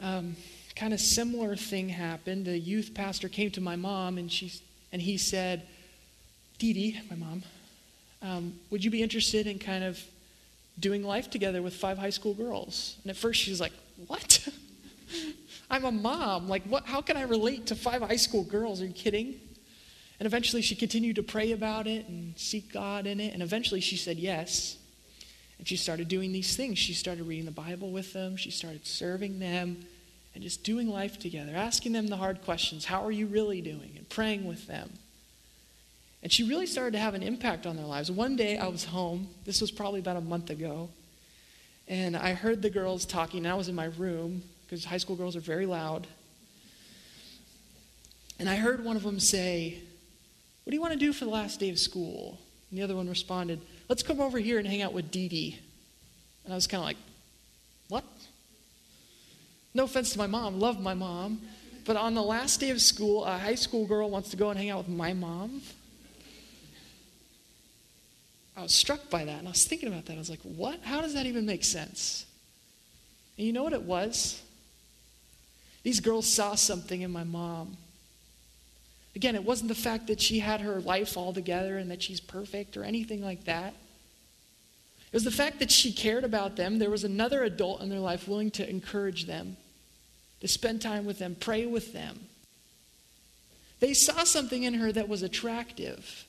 Um, 0.01 0.35
kind 0.75 0.93
of 0.93 0.99
similar 0.99 1.55
thing 1.55 1.89
happened. 1.89 2.47
A 2.47 2.57
youth 2.57 2.93
pastor 2.93 3.27
came 3.27 3.51
to 3.51 3.61
my 3.61 3.75
mom 3.75 4.17
and, 4.17 4.31
she, 4.31 4.53
and 4.93 5.01
he 5.01 5.17
said, 5.17 5.67
Dee 6.57 6.73
Dee, 6.73 7.01
my 7.09 7.15
mom, 7.15 7.43
um, 8.21 8.53
would 8.69 8.83
you 8.83 8.91
be 8.91 9.03
interested 9.03 9.47
in 9.47 9.59
kind 9.59 9.83
of 9.83 10.01
doing 10.79 11.03
life 11.03 11.29
together 11.29 11.61
with 11.61 11.73
five 11.73 11.97
high 11.97 12.09
school 12.09 12.33
girls? 12.33 12.95
And 13.03 13.11
at 13.11 13.17
first 13.17 13.41
she 13.41 13.51
was 13.51 13.59
like, 13.59 13.73
What? 14.07 14.47
I'm 15.71 15.85
a 15.85 15.91
mom. 15.91 16.47
Like, 16.47 16.63
what, 16.63 16.85
how 16.85 17.01
can 17.01 17.17
I 17.17 17.23
relate 17.23 17.67
to 17.67 17.75
five 17.75 18.01
high 18.01 18.15
school 18.15 18.43
girls? 18.43 18.81
Are 18.81 18.85
you 18.85 18.93
kidding? 18.93 19.39
And 20.19 20.25
eventually 20.25 20.61
she 20.61 20.75
continued 20.75 21.15
to 21.17 21.23
pray 21.23 21.51
about 21.51 21.87
it 21.87 22.07
and 22.07 22.37
seek 22.37 22.73
God 22.73 23.05
in 23.05 23.19
it. 23.19 23.33
And 23.33 23.41
eventually 23.41 23.79
she 23.79 23.95
said 23.95 24.17
yes. 24.17 24.77
And 25.59 25.67
she 25.67 25.75
started 25.75 26.07
doing 26.07 26.31
these 26.31 26.55
things. 26.55 26.79
She 26.79 26.93
started 26.93 27.27
reading 27.27 27.45
the 27.45 27.51
Bible 27.51 27.91
with 27.91 28.13
them, 28.13 28.37
she 28.37 28.49
started 28.49 28.87
serving 28.87 29.39
them, 29.39 29.85
and 30.33 30.43
just 30.43 30.63
doing 30.63 30.87
life 30.87 31.19
together, 31.19 31.53
asking 31.55 31.91
them 31.91 32.07
the 32.07 32.17
hard 32.17 32.41
questions 32.43 32.85
How 32.85 33.05
are 33.05 33.11
you 33.11 33.27
really 33.27 33.61
doing? 33.61 33.93
and 33.97 34.07
praying 34.09 34.45
with 34.45 34.65
them. 34.67 34.89
And 36.23 36.31
she 36.31 36.43
really 36.43 36.65
started 36.65 36.91
to 36.91 36.99
have 36.99 37.13
an 37.13 37.23
impact 37.23 37.65
on 37.65 37.77
their 37.77 37.85
lives. 37.85 38.11
One 38.11 38.35
day 38.35 38.57
I 38.57 38.67
was 38.67 38.85
home, 38.85 39.27
this 39.45 39.61
was 39.61 39.71
probably 39.71 39.99
about 39.99 40.17
a 40.17 40.21
month 40.21 40.49
ago, 40.49 40.89
and 41.87 42.15
I 42.15 42.33
heard 42.33 42.61
the 42.61 42.69
girls 42.69 43.05
talking, 43.05 43.45
I 43.45 43.55
was 43.55 43.67
in 43.67 43.75
my 43.75 43.85
room 43.85 44.43
because 44.65 44.85
high 44.85 44.97
school 44.97 45.15
girls 45.15 45.35
are 45.35 45.41
very 45.41 45.65
loud. 45.65 46.05
And 48.37 48.47
I 48.47 48.55
heard 48.55 48.85
one 48.85 48.95
of 48.95 49.03
them 49.03 49.19
say, 49.19 49.79
What 50.63 50.71
do 50.71 50.75
you 50.75 50.81
want 50.81 50.93
to 50.93 50.99
do 50.99 51.11
for 51.11 51.25
the 51.25 51.31
last 51.31 51.59
day 51.59 51.69
of 51.69 51.79
school? 51.79 52.39
And 52.69 52.79
the 52.79 52.83
other 52.83 52.95
one 52.95 53.09
responded, 53.09 53.59
Let's 53.89 54.03
come 54.03 54.21
over 54.21 54.37
here 54.37 54.59
and 54.59 54.67
hang 54.67 54.83
out 54.83 54.93
with 54.93 55.11
Dee 55.11 55.27
Dee. 55.27 55.59
And 56.45 56.53
I 56.53 56.55
was 56.55 56.67
kind 56.67 56.79
of 56.79 56.85
like, 56.85 56.97
What? 57.89 58.03
No 59.73 59.83
offense 59.83 60.13
to 60.13 60.17
my 60.17 60.27
mom, 60.27 60.59
love 60.59 60.79
my 60.79 60.93
mom. 60.93 61.41
But 61.85 61.97
on 61.97 62.13
the 62.13 62.21
last 62.21 62.59
day 62.59 62.69
of 62.69 62.81
school, 62.81 63.25
a 63.25 63.37
high 63.37 63.55
school 63.55 63.87
girl 63.87 64.09
wants 64.09 64.29
to 64.29 64.37
go 64.37 64.51
and 64.51 64.59
hang 64.59 64.69
out 64.69 64.77
with 64.77 64.89
my 64.89 65.13
mom. 65.13 65.61
I 68.55 68.61
was 68.63 68.75
struck 68.75 69.09
by 69.09 69.25
that 69.25 69.39
and 69.39 69.47
I 69.47 69.51
was 69.51 69.65
thinking 69.65 69.87
about 69.87 70.05
that. 70.05 70.13
I 70.13 70.17
was 70.17 70.29
like, 70.29 70.41
what? 70.41 70.81
How 70.83 71.01
does 71.01 71.13
that 71.13 71.25
even 71.25 71.45
make 71.45 71.63
sense? 71.63 72.25
And 73.37 73.47
you 73.47 73.53
know 73.53 73.63
what 73.63 73.73
it 73.73 73.83
was? 73.83 74.41
These 75.81 76.01
girls 76.01 76.27
saw 76.27 76.55
something 76.55 77.01
in 77.01 77.09
my 77.09 77.23
mom. 77.23 77.77
Again, 79.15 79.35
it 79.35 79.43
wasn't 79.43 79.69
the 79.69 79.75
fact 79.75 80.07
that 80.07 80.21
she 80.21 80.39
had 80.39 80.61
her 80.61 80.79
life 80.79 81.17
all 81.17 81.33
together 81.33 81.77
and 81.77 81.89
that 81.91 82.03
she's 82.03 82.19
perfect 82.19 82.77
or 82.77 82.83
anything 82.83 83.23
like 83.23 83.45
that. 83.45 83.73
It 85.11 85.15
was 85.15 85.23
the 85.23 85.31
fact 85.31 85.59
that 85.59 85.71
she 85.71 85.91
cared 85.91 86.23
about 86.23 86.55
them. 86.55 86.77
There 86.77 86.91
was 86.91 87.03
another 87.03 87.43
adult 87.43 87.81
in 87.81 87.89
their 87.89 87.99
life 87.99 88.27
willing 88.27 88.51
to 88.51 88.69
encourage 88.69 89.25
them, 89.25 89.57
to 90.41 90.47
spend 90.47 90.81
time 90.81 91.05
with 91.05 91.17
them, 91.17 91.35
pray 91.39 91.65
with 91.65 91.93
them. 91.93 92.27
They 93.79 93.93
saw 93.93 94.23
something 94.23 94.63
in 94.63 94.75
her 94.75 94.91
that 94.91 95.09
was 95.09 95.23
attractive, 95.23 96.25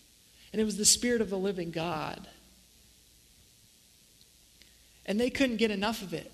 and 0.52 0.62
it 0.62 0.64
was 0.64 0.78
the 0.78 0.84
Spirit 0.84 1.20
of 1.20 1.28
the 1.28 1.38
living 1.38 1.70
God. 1.70 2.26
And 5.04 5.20
they 5.20 5.30
couldn't 5.30 5.56
get 5.56 5.70
enough 5.70 6.00
of 6.00 6.14
it 6.14 6.30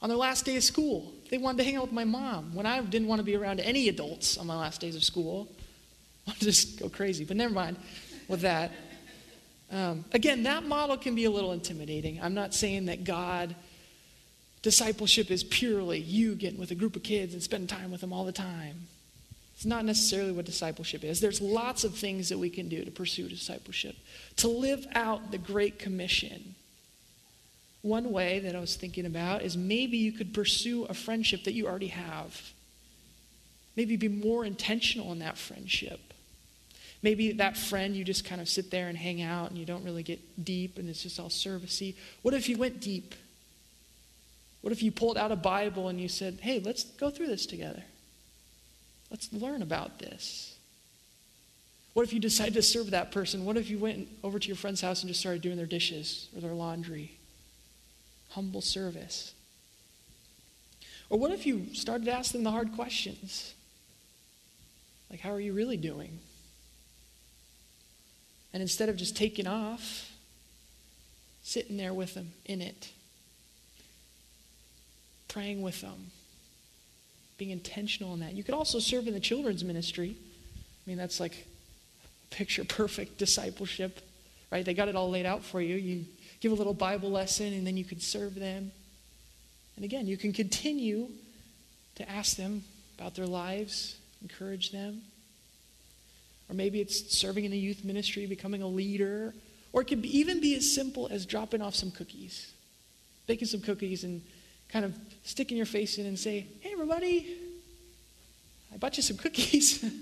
on 0.00 0.08
their 0.08 0.18
last 0.18 0.44
day 0.44 0.56
of 0.56 0.64
school. 0.64 1.12
They 1.32 1.38
wanted 1.38 1.56
to 1.58 1.64
hang 1.64 1.76
out 1.76 1.84
with 1.84 1.92
my 1.92 2.04
mom 2.04 2.54
when 2.54 2.66
I 2.66 2.78
didn't 2.82 3.08
want 3.08 3.20
to 3.20 3.24
be 3.24 3.34
around 3.34 3.58
any 3.58 3.88
adults 3.88 4.36
on 4.36 4.46
my 4.46 4.54
last 4.54 4.82
days 4.82 4.94
of 4.94 5.02
school. 5.02 5.48
I'll 6.28 6.34
just 6.34 6.78
go 6.78 6.90
crazy, 6.90 7.24
but 7.24 7.38
never 7.38 7.54
mind 7.54 7.78
with 8.28 8.42
that. 8.42 8.70
Um, 9.70 10.04
again, 10.12 10.42
that 10.42 10.62
model 10.64 10.98
can 10.98 11.14
be 11.14 11.24
a 11.24 11.30
little 11.30 11.52
intimidating. 11.52 12.20
I'm 12.20 12.34
not 12.34 12.52
saying 12.52 12.84
that 12.84 13.04
God, 13.04 13.56
discipleship 14.60 15.30
is 15.30 15.42
purely 15.42 16.00
you 16.00 16.34
getting 16.34 16.60
with 16.60 16.70
a 16.70 16.74
group 16.74 16.96
of 16.96 17.02
kids 17.02 17.32
and 17.32 17.42
spending 17.42 17.66
time 17.66 17.90
with 17.90 18.02
them 18.02 18.12
all 18.12 18.26
the 18.26 18.32
time. 18.32 18.88
It's 19.54 19.64
not 19.64 19.86
necessarily 19.86 20.32
what 20.32 20.44
discipleship 20.44 21.02
is. 21.02 21.22
There's 21.22 21.40
lots 21.40 21.82
of 21.82 21.94
things 21.94 22.28
that 22.28 22.36
we 22.36 22.50
can 22.50 22.68
do 22.68 22.84
to 22.84 22.90
pursue 22.90 23.30
discipleship, 23.30 23.96
to 24.36 24.48
live 24.48 24.86
out 24.94 25.30
the 25.30 25.38
Great 25.38 25.78
Commission 25.78 26.56
one 27.82 28.12
way 28.12 28.38
that 28.38 28.54
I 28.54 28.60
was 28.60 28.76
thinking 28.76 29.06
about 29.06 29.42
is 29.42 29.56
maybe 29.56 29.98
you 29.98 30.12
could 30.12 30.32
pursue 30.32 30.84
a 30.84 30.94
friendship 30.94 31.44
that 31.44 31.52
you 31.52 31.66
already 31.66 31.88
have. 31.88 32.52
Maybe 33.76 33.96
be 33.96 34.08
more 34.08 34.44
intentional 34.44 35.12
in 35.12 35.18
that 35.18 35.36
friendship. 35.36 36.00
Maybe 37.02 37.32
that 37.32 37.56
friend, 37.56 37.96
you 37.96 38.04
just 38.04 38.24
kind 38.24 38.40
of 38.40 38.48
sit 38.48 38.70
there 38.70 38.88
and 38.88 38.96
hang 38.96 39.22
out 39.22 39.50
and 39.50 39.58
you 39.58 39.66
don't 39.66 39.84
really 39.84 40.04
get 40.04 40.44
deep 40.44 40.78
and 40.78 40.88
it's 40.88 41.02
just 41.02 41.18
all 41.18 41.28
servicey. 41.28 41.96
What 42.22 42.34
if 42.34 42.48
you 42.48 42.56
went 42.56 42.80
deep? 42.80 43.14
What 44.60 44.72
if 44.72 44.82
you 44.84 44.92
pulled 44.92 45.18
out 45.18 45.32
a 45.32 45.36
Bible 45.36 45.88
and 45.88 46.00
you 46.00 46.08
said, 46.08 46.38
hey, 46.40 46.60
let's 46.60 46.84
go 46.84 47.10
through 47.10 47.26
this 47.26 47.46
together? 47.46 47.82
Let's 49.10 49.32
learn 49.32 49.62
about 49.62 49.98
this. 49.98 50.56
What 51.94 52.04
if 52.04 52.12
you 52.12 52.20
decided 52.20 52.54
to 52.54 52.62
serve 52.62 52.92
that 52.92 53.10
person? 53.10 53.44
What 53.44 53.56
if 53.56 53.68
you 53.68 53.78
went 53.78 54.08
over 54.22 54.38
to 54.38 54.46
your 54.46 54.56
friend's 54.56 54.80
house 54.80 55.02
and 55.02 55.08
just 55.08 55.20
started 55.20 55.42
doing 55.42 55.56
their 55.56 55.66
dishes 55.66 56.28
or 56.34 56.40
their 56.40 56.54
laundry? 56.54 57.18
Humble 58.34 58.60
service? 58.60 59.34
Or 61.10 61.18
what 61.18 61.30
if 61.30 61.46
you 61.46 61.74
started 61.74 62.08
asking 62.08 62.42
the 62.42 62.50
hard 62.50 62.72
questions? 62.72 63.54
Like, 65.10 65.20
how 65.20 65.30
are 65.30 65.40
you 65.40 65.52
really 65.52 65.76
doing? 65.76 66.18
And 68.52 68.62
instead 68.62 68.88
of 68.88 68.96
just 68.96 69.16
taking 69.16 69.46
off, 69.46 70.10
sitting 71.42 71.76
there 71.76 71.92
with 71.92 72.14
them 72.14 72.32
in 72.46 72.60
it, 72.60 72.90
praying 75.28 75.62
with 75.62 75.80
them, 75.80 76.10
being 77.38 77.50
intentional 77.50 78.14
in 78.14 78.20
that. 78.20 78.34
You 78.34 78.44
could 78.44 78.54
also 78.54 78.78
serve 78.78 79.06
in 79.06 79.14
the 79.14 79.20
children's 79.20 79.64
ministry. 79.64 80.16
I 80.16 80.90
mean, 80.90 80.98
that's 80.98 81.20
like 81.20 81.46
picture 82.30 82.64
perfect 82.68 83.18
discipleship, 83.18 84.00
right? 84.50 84.64
They 84.64 84.74
got 84.74 84.88
it 84.88 84.96
all 84.96 85.10
laid 85.10 85.26
out 85.26 85.42
for 85.42 85.60
you. 85.60 85.76
You 85.76 86.04
give 86.42 86.50
a 86.50 86.56
little 86.56 86.74
Bible 86.74 87.10
lesson, 87.10 87.52
and 87.52 87.64
then 87.64 87.76
you 87.76 87.84
can 87.84 88.00
serve 88.00 88.34
them. 88.34 88.72
And 89.76 89.84
again, 89.84 90.08
you 90.08 90.16
can 90.16 90.32
continue 90.32 91.08
to 91.94 92.10
ask 92.10 92.36
them 92.36 92.64
about 92.98 93.14
their 93.14 93.28
lives, 93.28 93.96
encourage 94.20 94.72
them. 94.72 95.02
Or 96.50 96.54
maybe 96.54 96.80
it's 96.80 97.16
serving 97.16 97.44
in 97.44 97.52
the 97.52 97.58
youth 97.58 97.84
ministry, 97.84 98.26
becoming 98.26 98.60
a 98.60 98.66
leader. 98.66 99.32
Or 99.72 99.82
it 99.82 99.84
could 99.86 100.04
even 100.04 100.40
be 100.40 100.56
as 100.56 100.74
simple 100.74 101.06
as 101.10 101.24
dropping 101.24 101.62
off 101.62 101.76
some 101.76 101.92
cookies, 101.92 102.52
baking 103.28 103.46
some 103.46 103.60
cookies, 103.60 104.02
and 104.02 104.20
kind 104.68 104.84
of 104.84 104.96
sticking 105.22 105.56
your 105.56 105.64
face 105.64 105.96
in 105.98 106.06
and 106.06 106.18
say, 106.18 106.46
Hey, 106.60 106.72
everybody, 106.72 107.36
I 108.74 108.78
bought 108.78 108.96
you 108.96 109.02
some 109.04 109.16
cookies. 109.16 109.84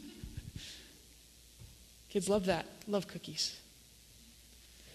Kids 2.08 2.28
love 2.30 2.46
that, 2.46 2.64
love 2.88 3.06
cookies. 3.06 3.60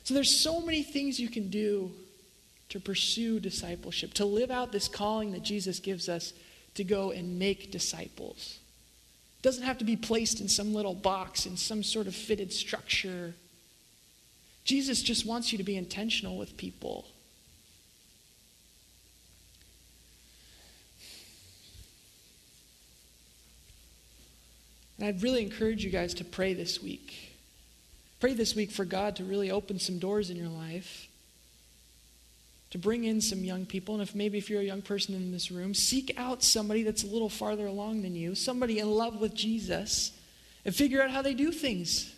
So 0.06 0.14
there's 0.14 0.40
so 0.40 0.62
many 0.62 0.84
things 0.84 1.20
you 1.20 1.30
can 1.30 1.50
do 1.50 1.92
to 2.70 2.80
pursue 2.80 3.40
discipleship, 3.40 4.14
to 4.14 4.26
live 4.26 4.52
out 4.52 4.72
this 4.72 4.88
calling 4.88 5.32
that 5.32 5.42
Jesus 5.42 5.80
gives 5.80 6.08
us 6.08 6.32
to 6.76 6.84
go 6.84 7.10
and 7.10 7.40
make 7.40 7.72
disciples. 7.72 8.60
It 9.40 9.42
doesn't 9.42 9.64
have 9.64 9.80
to 9.80 9.84
be 9.84 9.96
placed 9.96 10.42
in 10.42 10.48
some 10.48 10.76
little 10.76 10.94
box, 10.94 11.48
in 11.48 11.58
some 11.58 11.82
sort 11.82 12.06
of 12.06 12.16
fitted 12.16 12.54
structure. 12.54 13.34
Jesus 14.64 15.02
just 15.02 15.26
wants 15.26 15.52
you 15.52 15.58
to 15.58 15.64
be 15.64 15.76
intentional 15.76 16.38
with 16.38 16.56
people. 16.56 17.08
And 25.00 25.08
I'd 25.08 25.24
really 25.24 25.42
encourage 25.42 25.84
you 25.84 25.90
guys 25.90 26.14
to 26.16 26.24
pray 26.24 26.54
this 26.54 26.82
week. 26.84 27.25
Pray 28.26 28.34
this 28.34 28.56
week 28.56 28.72
for 28.72 28.86
God 28.86 29.18
to 29.18 29.24
really 29.24 29.52
open 29.52 29.78
some 29.78 30.00
doors 30.00 30.32
in 30.32 30.36
your 30.36 30.48
life, 30.48 31.08
to 32.72 32.80
bring 32.80 33.04
in 33.04 33.22
some 33.22 33.44
young 33.44 33.68
people. 33.68 33.94
And 33.94 34.02
if 34.02 34.16
maybe 34.16 34.40
if 34.40 34.50
you're 34.50 34.62
a 34.62 34.66
young 34.66 34.82
person 34.82 35.14
in 35.14 35.32
this 35.32 35.52
room, 35.52 35.76
seek 35.76 36.12
out 36.18 36.42
somebody 36.42 36.82
that's 36.82 37.04
a 37.04 37.06
little 37.06 37.30
farther 37.30 37.68
along 37.68 38.02
than 38.02 38.16
you, 38.16 38.34
somebody 38.34 38.80
in 38.80 38.90
love 38.90 39.22
with 39.22 39.36
Jesus, 39.36 40.12
and 40.66 40.74
figure 40.74 41.04
out 41.04 41.12
how 41.12 41.22
they 41.22 41.36
do 41.36 41.52
things. 41.52 42.16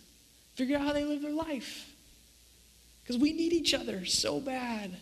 Figure 0.55 0.77
out 0.77 0.83
how 0.83 0.93
they 0.93 1.03
live 1.03 1.21
their 1.21 1.33
life. 1.33 1.91
Because 3.03 3.17
we 3.21 3.33
need 3.33 3.51
each 3.51 3.73
other 3.73 4.05
so 4.05 4.39
bad. 4.39 4.95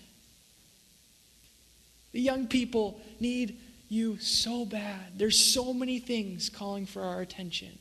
The 2.14 2.22
young 2.22 2.48
people 2.48 3.00
need 3.20 3.60
you 3.90 4.18
so 4.18 4.66
bad. 4.66 5.20
There's 5.20 5.38
so 5.38 5.72
many 5.72 6.00
things 6.00 6.50
calling 6.50 6.88
for 6.88 7.04
our 7.04 7.22
attention. 7.22 7.78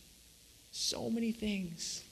So 0.73 1.09
many 1.09 1.33
things. 1.33 2.05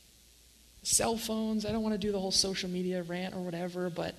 Cell 0.82 1.16
phones, 1.16 1.64
I 1.64 1.72
don't 1.72 1.82
want 1.82 1.94
to 1.94 1.98
do 1.98 2.12
the 2.12 2.18
whole 2.18 2.32
social 2.32 2.68
media 2.68 3.02
rant 3.02 3.34
or 3.34 3.40
whatever, 3.40 3.88
but 3.88 4.14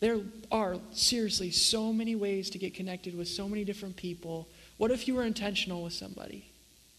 there 0.00 0.18
are 0.50 0.76
seriously 0.92 1.52
so 1.52 1.92
many 1.92 2.16
ways 2.16 2.50
to 2.50 2.58
get 2.58 2.74
connected 2.74 3.16
with 3.16 3.28
so 3.28 3.48
many 3.48 3.64
different 3.64 3.96
people. 3.96 4.48
What 4.76 4.90
if 4.90 5.06
you 5.06 5.14
were 5.14 5.22
intentional 5.22 5.84
with 5.84 5.92
somebody 5.92 6.44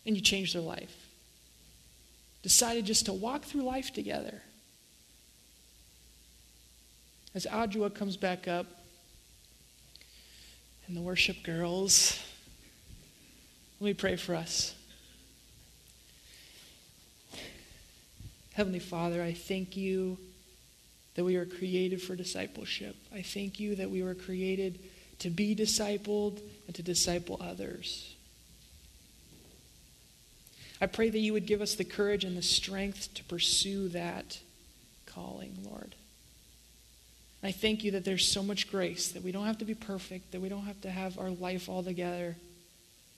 and 0.05 0.15
you 0.15 0.21
changed 0.21 0.55
their 0.55 0.61
life? 0.61 0.95
Decided 2.41 2.85
just 2.85 3.05
to 3.07 3.13
walk 3.13 3.43
through 3.43 3.63
life 3.63 3.91
together. 3.91 4.41
As 7.35 7.45
Adjua 7.45 7.93
comes 7.93 8.15
back 8.15 8.47
up, 8.47 8.67
and 10.87 10.97
the 10.97 11.01
worship 11.01 11.43
girls, 11.43 12.19
let 13.79 13.87
me 13.87 13.93
pray 13.93 14.15
for 14.15 14.35
us. 14.35 14.75
Heavenly 18.53 18.79
Father, 18.79 19.21
I 19.21 19.33
thank 19.33 19.75
you 19.75 20.17
that 21.15 21.23
we 21.23 21.37
were 21.37 21.45
created 21.45 22.01
for 22.01 22.15
discipleship. 22.15 22.95
I 23.13 23.21
thank 23.21 23.59
you 23.59 23.75
that 23.75 23.89
we 23.89 24.03
were 24.03 24.15
created 24.15 24.79
to 25.19 25.29
be 25.29 25.55
discipled 25.55 26.39
and 26.67 26.75
to 26.75 26.83
disciple 26.83 27.39
others. 27.41 28.15
I 30.79 30.85
pray 30.85 31.09
that 31.09 31.19
you 31.19 31.33
would 31.33 31.45
give 31.45 31.61
us 31.61 31.75
the 31.75 31.83
courage 31.83 32.23
and 32.23 32.37
the 32.37 32.41
strength 32.41 33.13
to 33.15 33.23
pursue 33.23 33.89
that 33.89 34.39
calling, 35.05 35.57
Lord. 35.63 35.95
I 37.41 37.51
thank 37.51 37.83
you 37.83 37.91
that 37.91 38.05
there's 38.05 38.27
so 38.27 38.43
much 38.43 38.71
grace, 38.71 39.09
that 39.09 39.23
we 39.23 39.31
don't 39.31 39.45
have 39.45 39.57
to 39.59 39.65
be 39.65 39.75
perfect, 39.75 40.31
that 40.31 40.41
we 40.41 40.49
don't 40.49 40.65
have 40.65 40.79
to 40.81 40.91
have 40.91 41.17
our 41.17 41.29
life 41.29 41.69
all 41.69 41.83
together. 41.83 42.35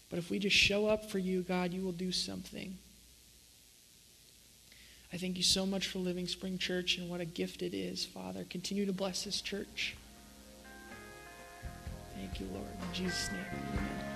But 0.09 0.19
if 0.19 0.29
we 0.29 0.39
just 0.39 0.55
show 0.55 0.87
up 0.87 1.09
for 1.11 1.19
you, 1.19 1.41
God, 1.41 1.73
you 1.73 1.81
will 1.81 1.91
do 1.91 2.11
something. 2.11 2.77
I 5.15 5.17
thank 5.17 5.37
you 5.37 5.43
so 5.43 5.65
much 5.65 5.87
for 5.87 5.99
Living 5.99 6.27
Spring 6.27 6.57
Church 6.57 6.97
and 6.97 7.09
what 7.09 7.21
a 7.21 7.25
gift 7.25 7.61
it 7.61 7.73
is, 7.73 8.03
Father. 8.03 8.45
Continue 8.49 8.85
to 8.85 8.91
bless 8.91 9.23
this 9.23 9.39
church. 9.39 9.95
Thank 12.17 12.41
you, 12.41 12.47
Lord. 12.51 12.67
In 12.67 12.93
Jesus' 12.93 13.31
name, 13.31 13.45
amen. 13.71 14.14